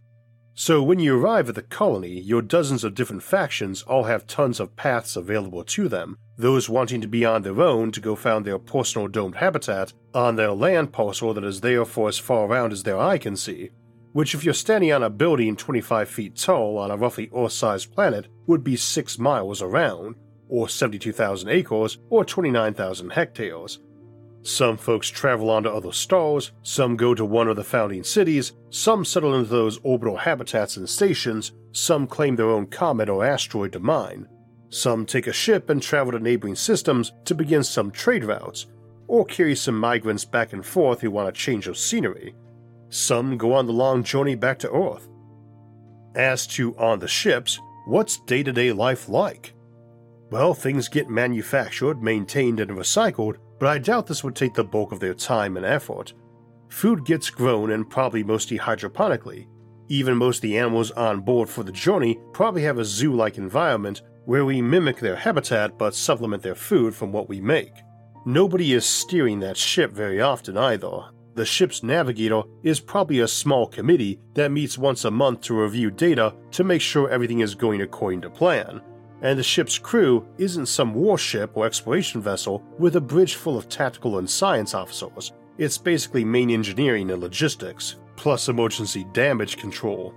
So 0.54 0.82
when 0.82 1.00
you 1.00 1.16
arrive 1.16 1.50
at 1.50 1.56
the 1.56 1.62
colony, 1.62 2.20
your 2.20 2.42
dozens 2.42 2.84
of 2.84 2.96
different 2.96 3.22
factions 3.22 3.84
all 3.84 4.06
have 4.06 4.26
tons 4.26 4.60
of 4.60 4.76
paths 4.76 5.16
available 5.16 5.64
to 5.64 5.88
them, 5.88 6.18
those 6.38 6.70
wanting 6.70 7.02
to 7.02 7.08
be 7.08 7.26
on 7.26 7.42
their 7.44 7.62
own 7.62 7.92
to 7.92 8.00
go 8.00 8.16
found 8.16 8.46
their 8.46 8.58
personal 8.58 9.08
domed 9.08 9.36
habitat 9.36 9.94
on 10.14 10.36
their 10.36 10.52
land 10.52 10.94
parcel 10.94 11.34
that 11.34 11.44
is 11.44 11.62
there 11.62 11.86
for 11.86 12.08
as 12.08 12.18
far 12.18 12.48
around 12.48 12.74
as 12.74 12.84
their 12.84 13.00
eye 13.00 13.18
can 13.20 13.36
see, 13.36 13.70
which 14.14 14.34
if 14.34 14.44
you're 14.44 14.54
standing 14.54 14.92
on 14.92 15.04
a 15.04 15.10
building 15.12 15.56
25 15.56 16.10
feet 16.10 16.36
tall 16.36 16.80
on 16.80 16.90
a 16.90 16.98
roughly 16.98 17.30
Earth-sized 17.36 17.94
planet 17.94 18.28
would 18.48 18.64
be 18.64 18.76
6 18.76 19.20
miles 19.20 19.62
around, 19.62 20.16
or 20.50 20.70
72,000 20.70 21.50
acres, 21.50 21.98
or 22.10 22.24
29,000 22.24 23.12
hectares. 23.12 23.80
Some 24.44 24.78
folks 24.78 25.10
travel 25.10 25.50
onto 25.50 25.70
other 25.70 25.92
stars, 25.92 26.52
some 26.64 26.96
go 26.96 27.14
to 27.14 27.26
one 27.26 27.50
of 27.50 27.58
the 27.58 27.64
founding 27.64 28.04
cities, 28.04 28.54
some 28.70 29.04
settle 29.04 29.36
into 29.36 29.50
those 29.50 29.80
orbital 29.84 30.18
habitats 30.18 30.78
and 30.78 30.88
stations, 30.88 31.52
some 31.74 32.08
claim 32.08 32.36
their 32.36 32.50
own 32.50 32.68
comet 32.68 33.10
or 33.10 33.26
asteroid 33.26 33.74
to 33.74 33.80
mine. 33.80 34.28
Some 34.70 35.06
take 35.06 35.28
a 35.28 35.34
ship 35.34 35.70
and 35.70 35.82
travel 35.82 36.14
to 36.14 36.20
neighboring 36.20 36.56
systems 36.56 37.12
to 37.26 37.36
begin 37.36 37.64
some 37.64 37.92
trade 37.92 38.24
routes, 38.24 38.68
or 39.08 39.26
carry 39.26 39.56
some 39.56 39.78
migrants 39.78 40.26
back 40.26 40.54
and 40.54 40.66
forth 40.66 41.02
who 41.02 41.12
want 41.12 41.30
a 41.30 41.34
change 41.34 41.68
of 41.68 41.78
scenery. 41.78 42.36
Some 42.90 43.38
go 43.38 43.54
on 43.54 43.66
the 43.66 43.74
long 43.74 44.04
journey 44.04 44.36
back 44.36 44.60
to 44.60 44.72
Earth. 44.72 45.10
As 46.16 46.48
to 46.48 46.76
on 46.78 47.00
the 47.00 47.08
ships, 47.08 47.60
what's 47.86 48.20
day 48.22 48.44
to 48.44 48.52
day 48.52 48.72
life 48.72 49.10
like? 49.10 49.54
Well, 50.30 50.54
things 50.54 50.90
get 50.90 51.10
manufactured, 51.10 52.04
maintained, 52.04 52.60
and 52.60 52.72
recycled, 52.72 53.38
but 53.60 53.70
I 53.70 53.78
doubt 53.78 54.08
this 54.08 54.26
would 54.26 54.36
take 54.36 54.54
the 54.54 54.64
bulk 54.64 54.92
of 54.92 55.00
their 55.00 55.14
time 55.14 55.56
and 55.56 55.66
effort. 55.66 56.14
Food 56.68 57.06
gets 57.06 57.30
grown 57.30 57.72
and 57.72 57.90
probably 57.90 58.24
mostly 58.24 58.60
hydroponically. 58.60 59.48
Even 59.88 60.18
most 60.18 60.38
of 60.38 60.42
the 60.42 60.58
animals 60.58 60.92
on 60.92 61.22
board 61.22 61.48
for 61.48 61.64
the 61.64 61.72
journey 61.72 62.20
probably 62.34 62.64
have 62.64 62.78
a 62.78 62.84
zoo 62.84 63.14
like 63.14 63.38
environment 63.38 64.02
where 64.26 64.44
we 64.44 64.62
mimic 64.62 65.00
their 65.00 65.16
habitat 65.16 65.78
but 65.78 65.96
supplement 65.96 66.44
their 66.44 66.56
food 66.56 66.94
from 66.94 67.14
what 67.14 67.30
we 67.30 67.40
make. 67.40 67.72
Nobody 68.26 68.74
is 68.74 68.86
steering 68.86 69.40
that 69.40 69.56
ship 69.56 69.94
very 69.94 70.20
often 70.20 70.58
either. 70.58 71.06
The 71.36 71.46
ship's 71.46 71.84
navigator 71.84 72.42
is 72.64 72.82
probably 72.82 73.22
a 73.22 73.28
small 73.30 73.66
committee 73.66 74.20
that 74.34 74.52
meets 74.52 74.78
once 74.78 75.06
a 75.06 75.12
month 75.12 75.42
to 75.42 75.62
review 75.62 75.90
data 75.90 76.36
to 76.52 76.66
make 76.66 76.82
sure 76.82 77.10
everything 77.10 77.40
is 77.40 77.56
going 77.56 77.82
according 77.82 78.22
to 78.22 78.30
plan 78.30 78.82
and 79.22 79.38
the 79.38 79.44
ship's 79.44 79.78
crew 79.78 80.28
isn't 80.38 80.68
some 80.68 80.94
warship 80.94 81.52
or 81.56 81.66
exploration 81.66 82.22
vessel 82.22 82.64
with 82.78 82.96
a 82.96 83.02
bridge 83.02 83.36
full 83.36 83.58
of 83.58 83.70
tactical 83.70 84.20
and 84.20 84.30
science 84.30 84.74
officers. 84.74 85.32
It's 85.58 85.78
basically 85.78 86.24
main 86.24 86.52
engineering 86.52 87.10
and 87.10 87.22
logistics, 87.22 87.96
plus 88.16 88.48
emergency 88.48 89.06
damage 89.14 89.58
control. 89.58 90.14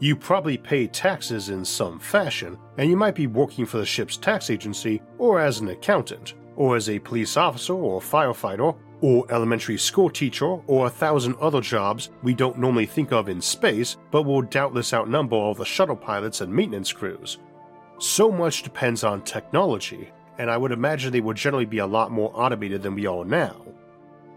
You 0.00 0.14
probably 0.14 0.58
pay 0.58 0.86
taxes 0.86 1.48
in 1.48 1.64
some 1.64 1.98
fashion, 1.98 2.58
and 2.76 2.88
you 2.88 2.96
might 2.96 3.14
be 3.14 3.26
working 3.26 3.66
for 3.66 3.78
the 3.78 3.86
ship's 3.86 4.16
tax 4.16 4.50
agency, 4.50 5.02
or 5.18 5.40
as 5.40 5.60
an 5.60 5.68
accountant, 5.68 6.34
or 6.54 6.76
as 6.76 6.88
a 6.88 6.98
police 6.98 7.36
officer 7.36 7.74
or 7.74 8.00
firefighter, 8.00 8.76
or 9.00 9.32
elementary 9.32 9.78
school 9.78 10.10
teacher, 10.10 10.46
or 10.66 10.86
a 10.86 10.90
thousand 10.90 11.36
other 11.40 11.60
jobs 11.60 12.10
we 12.22 12.34
don't 12.34 12.58
normally 12.58 12.86
think 12.86 13.12
of 13.12 13.28
in 13.28 13.40
space, 13.40 13.96
but 14.10 14.22
will 14.22 14.42
doubtless 14.42 14.92
outnumber 14.92 15.36
all 15.36 15.54
the 15.54 15.64
shuttle 15.64 15.96
pilots 15.96 16.40
and 16.40 16.52
maintenance 16.52 16.92
crews. 16.92 17.38
So 17.98 18.30
much 18.30 18.62
depends 18.62 19.02
on 19.02 19.22
technology, 19.22 20.10
and 20.38 20.48
I 20.48 20.56
would 20.56 20.70
imagine 20.70 21.12
they 21.12 21.20
would 21.20 21.36
generally 21.36 21.64
be 21.64 21.78
a 21.78 21.86
lot 21.86 22.12
more 22.12 22.30
automated 22.32 22.80
than 22.80 22.94
we 22.94 23.06
are 23.06 23.24
now. 23.24 23.56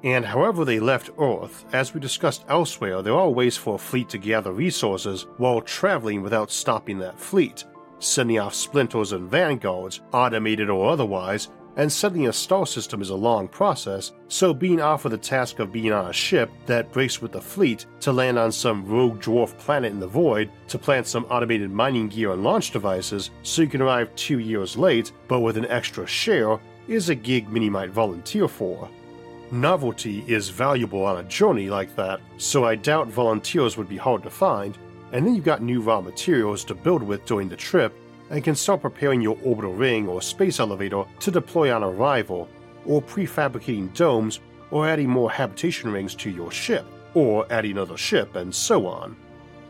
And 0.03 0.25
however 0.25 0.65
they 0.65 0.79
left 0.79 1.11
Earth, 1.19 1.63
as 1.71 1.93
we 1.93 1.99
discussed 1.99 2.43
elsewhere, 2.49 3.03
there 3.03 3.13
are 3.13 3.29
ways 3.29 3.57
for 3.57 3.75
a 3.75 3.77
fleet 3.77 4.09
to 4.09 4.17
gather 4.17 4.51
resources 4.51 5.27
while 5.37 5.61
traveling 5.61 6.23
without 6.23 6.49
stopping 6.49 6.97
that 6.99 7.19
fleet, 7.19 7.63
sending 7.99 8.39
off 8.39 8.55
splinters 8.55 9.11
and 9.11 9.29
vanguards, 9.29 10.01
automated 10.11 10.71
or 10.71 10.89
otherwise, 10.89 11.49
and 11.77 11.91
settling 11.91 12.27
a 12.27 12.33
star 12.33 12.65
system 12.65 13.01
is 13.01 13.09
a 13.09 13.15
long 13.15 13.47
process, 13.47 14.11
so 14.27 14.53
being 14.53 14.81
offered 14.81 15.09
the 15.09 15.17
task 15.17 15.59
of 15.59 15.71
being 15.71 15.91
on 15.91 16.09
a 16.09 16.13
ship 16.13 16.51
that 16.65 16.91
breaks 16.91 17.21
with 17.21 17.31
the 17.31 17.41
fleet 17.41 17.85
to 18.01 18.11
land 18.11 18.37
on 18.37 18.51
some 18.51 18.85
rogue 18.85 19.21
dwarf 19.21 19.57
planet 19.57 19.91
in 19.91 19.99
the 19.99 20.07
void 20.07 20.51
to 20.67 20.77
plant 20.77 21.07
some 21.07 21.25
automated 21.25 21.71
mining 21.71 22.07
gear 22.07 22.33
and 22.33 22.43
launch 22.43 22.71
devices 22.71 23.31
so 23.43 23.61
you 23.61 23.67
can 23.67 23.81
arrive 23.81 24.13
two 24.15 24.39
years 24.39 24.77
late 24.77 25.11
but 25.27 25.39
with 25.39 25.57
an 25.57 25.67
extra 25.67 26.05
share 26.05 26.59
is 26.87 27.09
a 27.09 27.15
gig 27.15 27.49
many 27.49 27.69
might 27.69 27.89
volunteer 27.89 28.47
for. 28.47 28.89
Novelty 29.51 30.23
is 30.27 30.49
valuable 30.49 31.03
on 31.03 31.17
a 31.17 31.27
journey 31.27 31.69
like 31.69 31.93
that, 31.95 32.21
so 32.37 32.63
I 32.63 32.75
doubt 32.75 33.07
volunteers 33.07 33.75
would 33.75 33.89
be 33.89 33.97
hard 33.97 34.23
to 34.23 34.29
find, 34.29 34.77
and 35.11 35.25
then 35.25 35.35
you've 35.35 35.43
got 35.43 35.61
new 35.61 35.81
raw 35.81 35.99
materials 35.99 36.63
to 36.65 36.75
build 36.75 37.03
with 37.03 37.25
during 37.25 37.49
the 37.49 37.57
trip 37.57 37.93
and 38.31 38.43
can 38.43 38.55
start 38.55 38.81
preparing 38.81 39.21
your 39.21 39.37
orbital 39.43 39.73
ring 39.73 40.07
or 40.07 40.21
space 40.21 40.59
elevator 40.59 41.03
to 41.19 41.31
deploy 41.31 41.71
on 41.73 41.83
arrival, 41.83 42.49
or 42.85 43.01
prefabricating 43.01 43.93
domes 43.93 44.39
or 44.71 44.87
adding 44.87 45.09
more 45.09 45.29
habitation 45.29 45.91
rings 45.91 46.15
to 46.15 46.31
your 46.31 46.49
ship, 46.49 46.85
or 47.13 47.45
adding 47.51 47.71
another 47.71 47.97
ship, 47.97 48.35
and 48.35 48.55
so 48.55 48.87
on. 48.87 49.15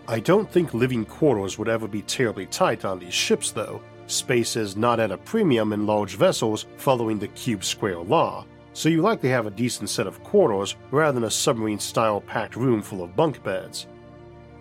I 0.07 0.19
don't 0.19 0.49
think 0.49 0.73
living 0.73 1.05
quarters 1.05 1.57
would 1.57 1.67
ever 1.67 1.87
be 1.87 2.03
terribly 2.03 2.45
tight 2.45 2.85
on 2.85 2.99
these 2.99 3.13
ships 3.13 3.51
though. 3.51 3.81
Space 4.07 4.55
is 4.55 4.77
not 4.77 4.99
at 4.99 5.11
a 5.11 5.17
premium 5.17 5.73
in 5.73 5.85
large 5.85 6.15
vessels 6.15 6.65
following 6.77 7.17
the 7.17 7.29
cube 7.29 7.63
square 7.63 7.99
law, 7.99 8.45
so 8.73 8.89
you 8.89 9.01
likely 9.01 9.29
have 9.29 9.47
a 9.47 9.51
decent 9.51 9.89
set 9.89 10.07
of 10.07 10.23
quarters 10.23 10.75
rather 10.91 11.13
than 11.13 11.23
a 11.27 11.31
submarine 11.31 11.79
style 11.79 12.21
packed 12.21 12.55
room 12.55 12.81
full 12.81 13.03
of 13.03 13.15
bunk 13.15 13.41
beds. 13.43 13.87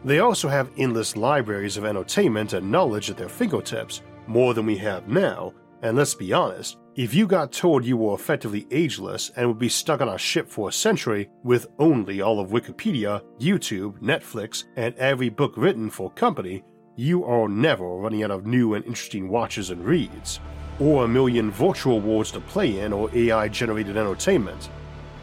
They 0.04 0.20
also 0.20 0.48
have 0.48 0.70
endless 0.78 1.16
libraries 1.16 1.76
of 1.76 1.84
entertainment 1.84 2.52
and 2.52 2.70
knowledge 2.70 3.10
at 3.10 3.16
their 3.16 3.28
fingertips, 3.28 4.02
more 4.26 4.54
than 4.54 4.66
we 4.66 4.76
have 4.78 5.08
now, 5.08 5.52
and 5.82 5.96
let's 5.96 6.14
be 6.14 6.32
honest, 6.32 6.78
if 6.96 7.14
you 7.14 7.26
got 7.26 7.52
told 7.52 7.84
you 7.84 7.96
were 7.96 8.14
effectively 8.14 8.66
ageless 8.70 9.30
and 9.36 9.46
would 9.46 9.58
be 9.58 9.68
stuck 9.68 10.00
on 10.00 10.08
a 10.08 10.18
ship 10.18 10.48
for 10.48 10.68
a 10.68 10.72
century 10.72 11.28
with 11.42 11.68
only 11.78 12.20
all 12.20 12.40
of 12.40 12.50
Wikipedia, 12.50 13.22
YouTube, 13.38 13.98
Netflix, 14.00 14.64
and 14.76 14.94
every 14.96 15.28
book 15.28 15.54
written 15.56 15.88
for 15.88 16.10
company, 16.10 16.62
you 16.96 17.24
are 17.24 17.48
never 17.48 17.86
running 17.86 18.22
out 18.22 18.30
of 18.30 18.46
new 18.46 18.74
and 18.74 18.84
interesting 18.84 19.28
watches 19.28 19.70
and 19.70 19.84
reads 19.84 20.40
or 20.80 21.04
a 21.04 21.08
million 21.08 21.50
virtual 21.50 22.00
worlds 22.00 22.30
to 22.32 22.40
play 22.40 22.80
in 22.80 22.92
or 22.92 23.10
AI 23.14 23.48
generated 23.48 23.96
entertainment. 23.96 24.70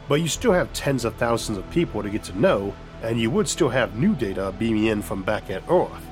But 0.07 0.21
you 0.21 0.27
still 0.27 0.53
have 0.53 0.71
tens 0.71 1.03
of 1.03 1.15
thousands 1.15 1.57
of 1.57 1.69
people 1.71 2.01
to 2.01 2.09
get 2.09 2.23
to 2.25 2.39
know, 2.39 2.73
and 3.03 3.19
you 3.19 3.29
would 3.31 3.47
still 3.47 3.69
have 3.69 3.95
new 3.95 4.15
data 4.15 4.53
beaming 4.57 4.85
in 4.85 5.01
from 5.01 5.23
back 5.23 5.49
at 5.49 5.63
Earth. 5.69 6.05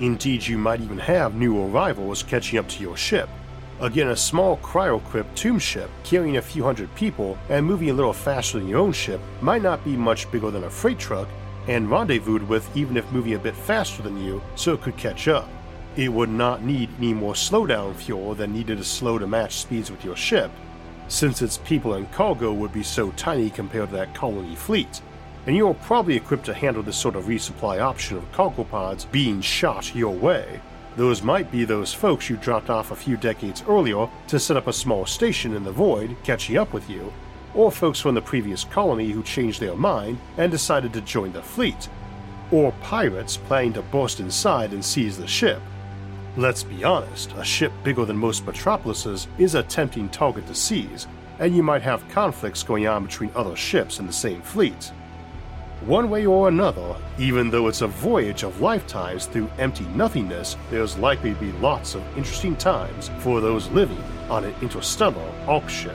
Indeed, 0.00 0.46
you 0.46 0.58
might 0.58 0.80
even 0.80 0.98
have 0.98 1.34
new 1.34 1.66
arrivals 1.66 2.22
catching 2.22 2.58
up 2.58 2.68
to 2.70 2.82
your 2.82 2.96
ship. 2.96 3.28
Again, 3.80 4.08
a 4.08 4.16
small 4.16 4.56
cryocrypt 4.58 5.36
tomb 5.36 5.58
ship 5.58 5.90
carrying 6.04 6.36
a 6.36 6.42
few 6.42 6.62
hundred 6.62 6.94
people 6.94 7.36
and 7.48 7.66
moving 7.66 7.90
a 7.90 7.94
little 7.94 8.12
faster 8.12 8.58
than 8.58 8.68
your 8.68 8.80
own 8.80 8.92
ship 8.92 9.20
might 9.40 9.62
not 9.62 9.84
be 9.84 9.96
much 9.96 10.30
bigger 10.30 10.50
than 10.50 10.64
a 10.64 10.70
freight 10.70 10.98
truck 10.98 11.28
and 11.66 11.90
rendezvoused 11.90 12.46
with 12.46 12.76
even 12.76 12.96
if 12.96 13.10
moving 13.10 13.34
a 13.34 13.38
bit 13.38 13.54
faster 13.54 14.02
than 14.02 14.22
you 14.22 14.42
so 14.54 14.74
it 14.74 14.82
could 14.82 14.96
catch 14.96 15.28
up. 15.28 15.48
It 15.96 16.12
would 16.12 16.28
not 16.28 16.62
need 16.62 16.90
any 16.98 17.14
more 17.14 17.34
slowdown 17.34 17.94
fuel 17.94 18.34
than 18.34 18.52
needed 18.52 18.78
to 18.78 18.84
slow 18.84 19.18
to 19.18 19.26
match 19.26 19.56
speeds 19.56 19.90
with 19.90 20.04
your 20.04 20.16
ship, 20.16 20.50
since 21.08 21.40
its 21.40 21.58
people 21.58 21.94
and 21.94 22.10
cargo 22.10 22.52
would 22.52 22.72
be 22.72 22.82
so 22.82 23.10
tiny 23.12 23.50
compared 23.50 23.90
to 23.90 23.96
that 23.96 24.14
colony 24.14 24.56
fleet, 24.56 25.02
and 25.46 25.56
you're 25.56 25.74
probably 25.74 26.16
equipped 26.16 26.46
to 26.46 26.54
handle 26.54 26.82
this 26.82 26.96
sort 26.96 27.16
of 27.16 27.24
resupply 27.24 27.80
option 27.80 28.16
of 28.16 28.32
cargo 28.32 28.64
pods 28.64 29.04
being 29.06 29.40
shot 29.40 29.94
your 29.94 30.14
way. 30.14 30.60
Those 30.96 31.22
might 31.22 31.50
be 31.50 31.64
those 31.64 31.92
folks 31.92 32.30
you 32.30 32.36
dropped 32.36 32.70
off 32.70 32.90
a 32.90 32.96
few 32.96 33.16
decades 33.16 33.64
earlier 33.68 34.08
to 34.28 34.38
set 34.38 34.56
up 34.56 34.68
a 34.68 34.72
small 34.72 35.06
station 35.06 35.54
in 35.54 35.64
the 35.64 35.72
void 35.72 36.16
catching 36.22 36.56
up 36.56 36.72
with 36.72 36.88
you, 36.88 37.12
or 37.52 37.72
folks 37.72 38.00
from 38.00 38.14
the 38.14 38.22
previous 38.22 38.64
colony 38.64 39.10
who 39.10 39.22
changed 39.22 39.60
their 39.60 39.74
mind 39.74 40.18
and 40.38 40.52
decided 40.52 40.92
to 40.92 41.00
join 41.00 41.32
the 41.32 41.42
fleet, 41.42 41.88
or 42.52 42.72
pirates 42.80 43.36
planning 43.36 43.72
to 43.72 43.82
burst 43.82 44.20
inside 44.20 44.72
and 44.72 44.84
seize 44.84 45.18
the 45.18 45.26
ship. 45.26 45.60
Let's 46.36 46.62
be 46.62 46.84
honest, 46.84 47.32
a 47.36 47.44
ship 47.44 47.72
bigger 47.82 48.04
than 48.04 48.16
most 48.16 48.44
metropolises 48.46 49.28
is 49.38 49.54
a 49.54 49.62
tempting 49.62 50.08
target 50.08 50.46
to 50.46 50.54
seize, 50.54 51.06
and 51.38 51.54
you 51.56 51.62
might 51.62 51.82
have 51.82 52.08
conflicts 52.08 52.62
going 52.62 52.86
on 52.86 53.06
between 53.06 53.30
other 53.34 53.56
ships 53.56 53.98
in 53.98 54.06
the 54.06 54.12
same 54.12 54.42
fleet. 54.42 54.92
One 55.86 56.08
way 56.08 56.24
or 56.24 56.48
another, 56.48 56.96
even 57.18 57.50
though 57.50 57.68
it's 57.68 57.82
a 57.82 57.86
voyage 57.86 58.42
of 58.42 58.62
lifetimes 58.62 59.26
through 59.26 59.50
empty 59.58 59.84
nothingness, 59.94 60.56
there's 60.70 60.96
likely 60.96 61.34
to 61.34 61.40
be 61.40 61.52
lots 61.52 61.94
of 61.94 62.02
interesting 62.16 62.56
times 62.56 63.10
for 63.18 63.42
those 63.42 63.68
living 63.68 64.02
on 64.30 64.44
an 64.44 64.54
interstellar 64.62 65.30
Ark 65.46 65.68
ship. 65.68 65.94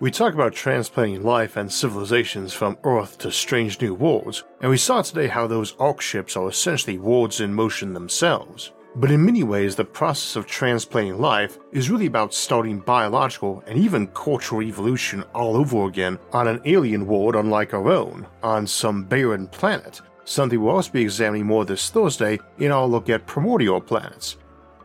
We 0.00 0.10
talk 0.10 0.32
about 0.32 0.54
transplanting 0.54 1.22
life 1.22 1.58
and 1.58 1.70
civilizations 1.70 2.54
from 2.54 2.78
Earth 2.82 3.18
to 3.18 3.30
strange 3.30 3.78
new 3.78 3.92
worlds, 3.92 4.44
and 4.62 4.70
we 4.70 4.78
saw 4.78 5.02
today 5.02 5.26
how 5.26 5.46
those 5.46 5.76
Ark 5.78 6.00
ships 6.00 6.34
are 6.34 6.48
essentially 6.48 6.96
worlds 6.96 7.42
in 7.42 7.52
motion 7.52 7.92
themselves. 7.92 8.72
But 8.98 9.12
in 9.12 9.24
many 9.24 9.44
ways, 9.44 9.76
the 9.76 9.84
process 9.84 10.34
of 10.34 10.46
transplanting 10.46 11.20
life 11.20 11.56
is 11.70 11.88
really 11.88 12.06
about 12.06 12.34
starting 12.34 12.80
biological 12.80 13.62
and 13.68 13.78
even 13.78 14.08
cultural 14.08 14.60
evolution 14.60 15.22
all 15.36 15.56
over 15.56 15.86
again 15.86 16.18
on 16.32 16.48
an 16.48 16.60
alien 16.64 17.06
world 17.06 17.36
unlike 17.36 17.74
our 17.74 17.88
own, 17.92 18.26
on 18.42 18.66
some 18.66 19.04
barren 19.04 19.46
planet, 19.46 20.00
something 20.24 20.60
we'll 20.60 20.74
also 20.74 20.90
be 20.90 21.02
examining 21.02 21.46
more 21.46 21.64
this 21.64 21.90
Thursday 21.90 22.40
in 22.58 22.72
our 22.72 22.88
look 22.88 23.08
at 23.08 23.24
primordial 23.24 23.80
planets. 23.80 24.36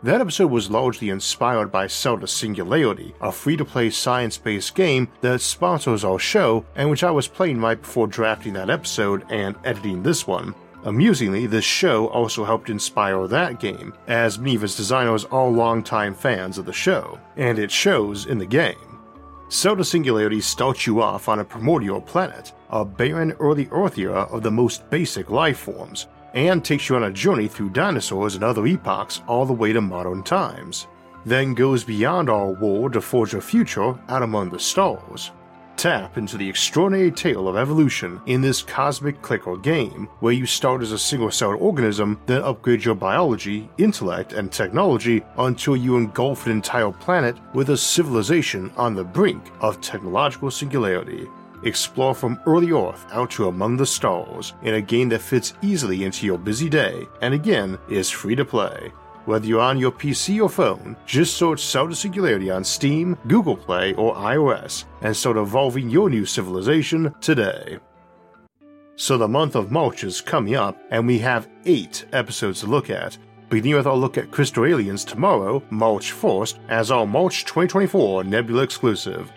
That 0.04 0.22
episode 0.22 0.52
was 0.52 0.70
largely 0.70 1.10
inspired 1.10 1.72
by 1.72 1.88
Cell 1.88 2.20
to 2.20 2.28
Singularity, 2.28 3.16
a 3.20 3.32
free 3.32 3.58
to 3.58 3.66
play 3.66 3.90
science 3.90 4.38
based 4.38 4.76
game 4.76 5.08
that 5.22 5.42
sponsors 5.42 6.04
our 6.04 6.20
show 6.20 6.64
and 6.76 6.88
which 6.88 7.04
I 7.04 7.10
was 7.10 7.28
playing 7.28 7.62
right 7.62 7.82
before 7.82 8.06
drafting 8.06 8.54
that 8.54 8.70
episode 8.70 9.26
and 9.32 9.56
editing 9.64 10.04
this 10.04 10.28
one. 10.28 10.54
Amusingly, 10.86 11.48
this 11.48 11.64
show 11.64 12.08
also 12.08 12.44
helped 12.44 12.70
inspire 12.70 13.26
that 13.28 13.60
game, 13.60 13.94
as 14.08 14.38
many 14.38 14.56
of 14.56 14.64
its 14.64 14.76
designers 14.76 15.24
are 15.26 15.48
longtime 15.48 16.14
fans 16.14 16.58
of 16.58 16.66
the 16.66 16.74
show, 16.74 17.18
and 17.38 17.58
it 17.58 17.72
shows 17.72 18.26
in 18.26 18.38
the 18.38 18.46
game. 18.46 19.00
Cell 19.48 19.78
to 19.78 19.86
Singularity 19.86 20.42
starts 20.42 20.86
you 20.86 21.02
off 21.02 21.30
on 21.30 21.40
a 21.40 21.46
primordial 21.46 22.02
planet, 22.02 22.52
a 22.70 22.84
barren 22.84 23.32
early 23.40 23.70
Earth 23.72 23.98
era 23.98 24.28
of 24.32 24.44
the 24.44 24.52
most 24.52 24.90
basic 24.90 25.30
life 25.30 25.60
forms, 25.60 26.08
and 26.34 26.66
takes 26.66 26.90
you 26.90 26.96
on 26.96 27.04
a 27.04 27.12
journey 27.12 27.48
through 27.48 27.70
dinosaurs 27.70 28.36
and 28.36 28.44
other 28.44 28.66
epochs 28.66 29.22
all 29.28 29.46
the 29.46 29.54
way 29.54 29.72
to 29.72 29.80
modern 29.80 30.22
times. 30.24 30.88
Then 31.26 31.54
goes 31.54 31.84
beyond 31.84 32.30
our 32.30 32.52
world 32.52 32.94
to 32.94 33.02
forge 33.02 33.36
a 33.36 33.42
future 33.42 33.98
out 34.10 34.24
among 34.24 34.50
the 34.50 34.60
stars. 34.60 35.32
Tap 35.78 36.18
into 36.18 36.38
the 36.38 36.48
extraordinary 36.48 37.12
tale 37.12 37.48
of 37.48 37.58
evolution 37.58 38.22
in 38.26 38.42
this 38.42 38.62
cosmic 38.62 39.22
clicker 39.22 39.58
game, 39.58 40.08
where 40.20 40.34
you 40.34 40.46
start 40.46 40.82
as 40.82 40.92
a 40.92 41.00
single 41.00 41.32
celled 41.32 41.60
organism, 41.60 42.20
then 42.26 42.42
upgrade 42.42 42.86
your 42.86 42.96
biology, 42.96 43.70
intellect, 43.78 44.34
and 44.34 44.52
technology 44.52 45.22
until 45.38 45.76
you 45.76 45.98
engulf 45.98 46.46
an 46.46 46.52
entire 46.52 46.92
planet 46.92 47.36
with 47.54 47.70
a 47.70 47.78
civilization 47.78 48.72
on 48.78 48.96
the 48.96 49.04
brink 49.04 49.44
of 49.62 49.82
technological 49.82 50.52
singularity 50.52 51.28
explore 51.66 52.14
from 52.14 52.40
early 52.46 52.72
Earth 52.72 53.06
out 53.12 53.32
to 53.32 53.48
among 53.48 53.78
the 53.78 53.86
stars 53.86 54.54
in 54.64 54.76
a 54.76 54.82
game 54.82 55.10
that 55.10 55.22
fits 55.22 55.54
easily 55.62 56.04
into 56.04 56.26
your 56.26 56.38
busy 56.38 56.70
day 56.70 57.08
and 57.22 57.34
again 57.34 57.78
is 57.90 58.10
free 58.10 58.36
to 58.36 58.46
play. 58.46 58.92
Whether 59.26 59.48
you're 59.48 59.62
on 59.62 59.78
your 59.78 59.92
PC 59.92 60.42
or 60.44 60.50
phone, 60.50 60.98
just 61.06 61.38
search 61.38 61.64
Cell 61.64 61.88
to 61.88 61.96
Singularity 61.96 62.52
on 62.52 62.64
Steam, 62.64 63.18
Google 63.28 63.56
Play, 63.56 63.94
or 63.94 64.16
iOS 64.16 64.84
and 65.02 65.16
start 65.16 65.38
evolving 65.38 65.90
your 65.90 66.10
new 66.10 66.26
civilization 66.26 67.14
today. 67.22 67.80
So 68.98 69.18
the 69.18 69.28
month 69.28 69.56
of 69.56 69.72
March 69.72 70.04
is 70.04 70.20
coming 70.20 70.56
up, 70.56 70.78
and 70.92 71.08
we 71.08 71.20
have 71.20 71.50
eight 71.66 72.06
episodes 72.12 72.60
to 72.60 72.68
look 72.68 72.90
at, 72.90 73.18
beginning 73.50 73.76
with 73.76 73.88
our 73.88 73.96
look 73.96 74.18
at 74.18 74.30
Crystal 74.30 74.66
Aliens 74.66 75.06
tomorrow, 75.06 75.64
March 75.70 76.12
1st, 76.12 76.60
as 76.68 76.92
our 76.92 77.08
March 77.08 77.46
2024 77.46 78.26
Nebula 78.26 78.64
exclusive. 78.64 79.32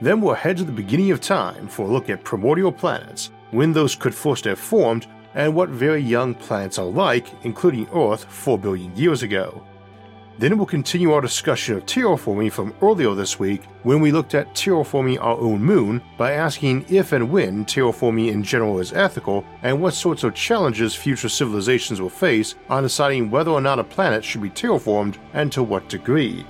Then 0.00 0.20
we'll 0.20 0.34
head 0.34 0.56
to 0.56 0.64
the 0.64 0.72
beginning 0.72 1.12
of 1.12 1.20
time 1.20 1.68
for 1.68 1.86
a 1.86 1.90
look 1.90 2.10
at 2.10 2.24
primordial 2.24 2.72
planets, 2.72 3.30
when 3.52 3.72
those 3.72 3.94
could 3.94 4.14
first 4.14 4.44
have 4.44 4.58
formed, 4.58 5.06
and 5.34 5.54
what 5.54 5.68
very 5.68 6.02
young 6.02 6.34
planets 6.34 6.78
are 6.78 6.86
like, 6.86 7.26
including 7.44 7.88
Earth 7.94 8.24
4 8.24 8.58
billion 8.58 8.94
years 8.96 9.22
ago. 9.22 9.62
Then 10.38 10.56
we'll 10.56 10.66
continue 10.66 11.10
our 11.10 11.20
discussion 11.20 11.76
of 11.76 11.84
terraforming 11.84 12.52
from 12.52 12.72
earlier 12.80 13.12
this 13.14 13.40
week 13.40 13.64
when 13.82 14.00
we 14.00 14.12
looked 14.12 14.36
at 14.36 14.54
terraforming 14.54 15.20
our 15.20 15.36
own 15.36 15.60
moon 15.60 16.00
by 16.16 16.32
asking 16.32 16.84
if 16.88 17.10
and 17.10 17.28
when 17.28 17.64
terraforming 17.64 18.28
in 18.28 18.44
general 18.44 18.78
is 18.78 18.92
ethical 18.92 19.44
and 19.62 19.82
what 19.82 19.94
sorts 19.94 20.22
of 20.22 20.34
challenges 20.34 20.94
future 20.94 21.28
civilizations 21.28 22.00
will 22.00 22.08
face 22.08 22.54
on 22.68 22.84
deciding 22.84 23.30
whether 23.30 23.50
or 23.50 23.60
not 23.60 23.80
a 23.80 23.84
planet 23.84 24.24
should 24.24 24.40
be 24.40 24.50
terraformed 24.50 25.16
and 25.32 25.50
to 25.50 25.64
what 25.64 25.88
degree. 25.88 26.46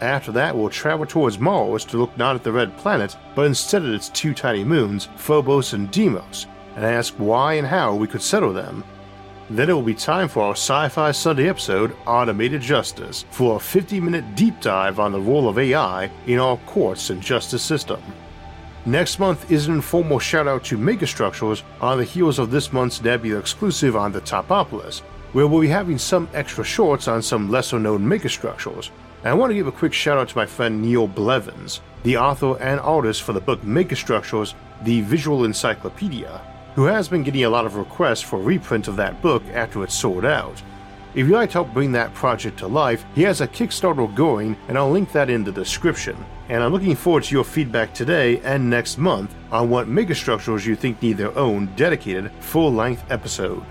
After 0.00 0.32
that, 0.32 0.56
we'll 0.56 0.70
travel 0.70 1.04
towards 1.04 1.38
Mars 1.38 1.84
to 1.86 1.98
look 1.98 2.16
not 2.16 2.36
at 2.36 2.42
the 2.42 2.52
red 2.52 2.74
planet, 2.78 3.16
but 3.34 3.46
instead 3.46 3.82
at 3.82 3.92
its 3.92 4.08
two 4.08 4.32
tiny 4.32 4.64
moons, 4.64 5.08
Phobos 5.16 5.74
and 5.74 5.90
Deimos, 5.90 6.46
and 6.76 6.84
ask 6.84 7.14
why 7.14 7.54
and 7.54 7.66
how 7.66 7.94
we 7.94 8.06
could 8.06 8.22
settle 8.22 8.52
them. 8.52 8.84
Then 9.48 9.70
it 9.70 9.72
will 9.72 9.82
be 9.82 9.94
time 9.94 10.28
for 10.28 10.42
our 10.42 10.52
Sci 10.52 10.88
Fi 10.88 11.10
Sunday 11.12 11.48
episode, 11.48 11.96
Automated 12.06 12.60
Justice, 12.60 13.24
for 13.30 13.56
a 13.56 13.60
50 13.60 14.00
minute 14.00 14.34
deep 14.34 14.60
dive 14.60 15.00
on 15.00 15.12
the 15.12 15.20
role 15.20 15.48
of 15.48 15.58
AI 15.58 16.10
in 16.26 16.38
our 16.38 16.56
courts 16.58 17.10
and 17.10 17.22
justice 17.22 17.62
system. 17.62 18.00
Next 18.84 19.18
month 19.18 19.50
is 19.50 19.66
an 19.66 19.74
informal 19.74 20.18
shout 20.18 20.46
out 20.46 20.62
to 20.64 20.78
megastructures 20.78 21.62
on 21.80 21.98
the 21.98 22.04
heels 22.04 22.38
of 22.38 22.50
this 22.50 22.72
month's 22.72 23.02
Nebula 23.02 23.38
exclusive 23.38 23.96
on 23.96 24.12
the 24.12 24.20
Topopolis, 24.20 25.00
where 25.32 25.46
we'll 25.46 25.60
be 25.60 25.68
having 25.68 25.98
some 25.98 26.28
extra 26.34 26.62
shorts 26.62 27.08
on 27.08 27.20
some 27.20 27.50
lesser 27.50 27.78
known 27.78 28.06
megastructures, 28.06 28.90
and 29.20 29.28
I 29.28 29.34
want 29.34 29.50
to 29.50 29.54
give 29.54 29.66
a 29.66 29.72
quick 29.72 29.92
shout 29.92 30.18
out 30.18 30.28
to 30.28 30.36
my 30.36 30.46
friend 30.46 30.80
Neil 30.80 31.08
Blevins, 31.08 31.80
the 32.04 32.16
author 32.16 32.56
and 32.60 32.78
artist 32.80 33.22
for 33.22 33.32
the 33.32 33.40
book 33.40 33.60
Megastructures 33.62 34.54
The 34.82 35.00
Visual 35.00 35.44
Encyclopedia. 35.44 36.40
Who 36.76 36.84
has 36.84 37.08
been 37.08 37.22
getting 37.22 37.44
a 37.44 37.48
lot 37.48 37.64
of 37.64 37.76
requests 37.76 38.20
for 38.20 38.38
reprint 38.38 38.86
of 38.86 38.96
that 38.96 39.22
book 39.22 39.42
after 39.54 39.82
it's 39.82 39.94
sold 39.94 40.26
out. 40.26 40.62
If 41.14 41.26
you'd 41.26 41.32
like 41.32 41.48
to 41.50 41.54
help 41.54 41.72
bring 41.72 41.90
that 41.92 42.12
project 42.12 42.58
to 42.58 42.66
life, 42.66 43.02
he 43.14 43.22
has 43.22 43.40
a 43.40 43.48
Kickstarter 43.48 44.14
going, 44.14 44.54
and 44.68 44.76
I'll 44.76 44.90
link 44.90 45.10
that 45.12 45.30
in 45.30 45.42
the 45.42 45.50
description. 45.50 46.14
And 46.50 46.62
I'm 46.62 46.72
looking 46.74 46.94
forward 46.94 47.24
to 47.24 47.34
your 47.34 47.44
feedback 47.44 47.94
today 47.94 48.40
and 48.40 48.68
next 48.68 48.98
month 48.98 49.34
on 49.50 49.70
what 49.70 49.88
megastructures 49.88 50.66
you 50.66 50.76
think 50.76 51.00
need 51.00 51.16
their 51.16 51.36
own 51.38 51.74
dedicated 51.76 52.30
full 52.40 52.70
length 52.70 53.10
episode. 53.10 53.64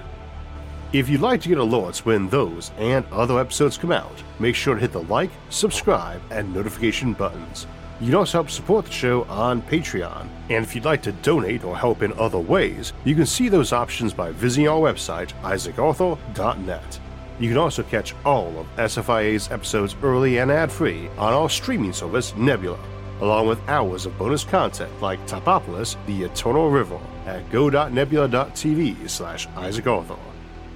If 0.92 1.08
you'd 1.08 1.22
like 1.22 1.42
to 1.42 1.50
get 1.50 1.60
alerts 1.60 2.06
when 2.06 2.28
those 2.30 2.72
and 2.80 3.06
other 3.12 3.40
episodes 3.40 3.78
come 3.78 3.92
out, 3.92 4.24
make 4.40 4.56
sure 4.56 4.74
to 4.74 4.82
hit 4.82 4.94
the 4.94 5.04
like, 5.04 5.30
subscribe, 5.52 6.22
and 6.32 6.52
notification 6.52 7.14
buttons. 7.14 7.68
You 8.02 8.08
can 8.08 8.16
also 8.16 8.40
help 8.40 8.50
support 8.50 8.86
the 8.86 8.92
show 8.92 9.24
on 9.24 9.62
Patreon. 9.62 10.28
And 10.50 10.66
if 10.66 10.76
you'd 10.76 10.86
like 10.86 11.02
to 11.04 11.14
donate 11.14 11.64
or 11.64 11.78
help 11.78 12.04
in 12.04 12.12
other 12.14 12.40
ways, 12.40 12.92
you 13.06 13.16
can 13.16 13.26
see 13.26 13.48
those 13.48 13.72
options 13.72 14.14
by 14.14 14.32
visiting 14.32 14.68
our 14.68 14.80
website, 14.80 15.32
isaacarthur.net. 15.44 17.00
You 17.40 17.50
can 17.50 17.58
also 17.58 17.84
catch 17.84 18.14
all 18.26 18.58
of 18.60 18.76
SFIA's 18.76 19.50
episodes 19.52 19.96
early 20.04 20.40
and 20.40 20.52
ad 20.52 20.72
free 20.72 21.10
on 21.18 21.34
our 21.34 21.50
streaming 21.50 21.94
service, 21.94 22.36
Nebula, 22.36 22.80
along 23.22 23.48
with 23.48 23.68
hours 23.70 24.06
of 24.06 24.18
bonus 24.18 24.44
content 24.44 24.92
like 25.02 25.26
Topopolis, 25.26 25.96
The 26.06 26.24
Eternal 26.24 26.70
River, 26.70 27.00
at 27.26 27.50
go.nebula.tv 27.50 29.10
slash 29.10 29.48
isaacarthur. 29.48 30.20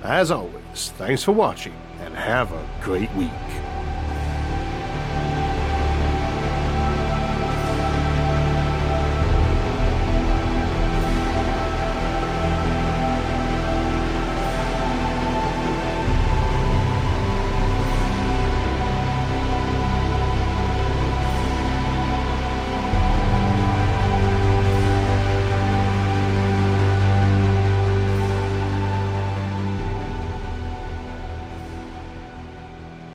As 0.03 0.32
always, 0.32 0.93
thanks 0.97 1.24
for 1.24 1.34
watching 1.34 1.76
and 1.99 2.15
have 2.15 2.51
a 2.53 2.70
great 2.82 3.13
week. 3.15 3.30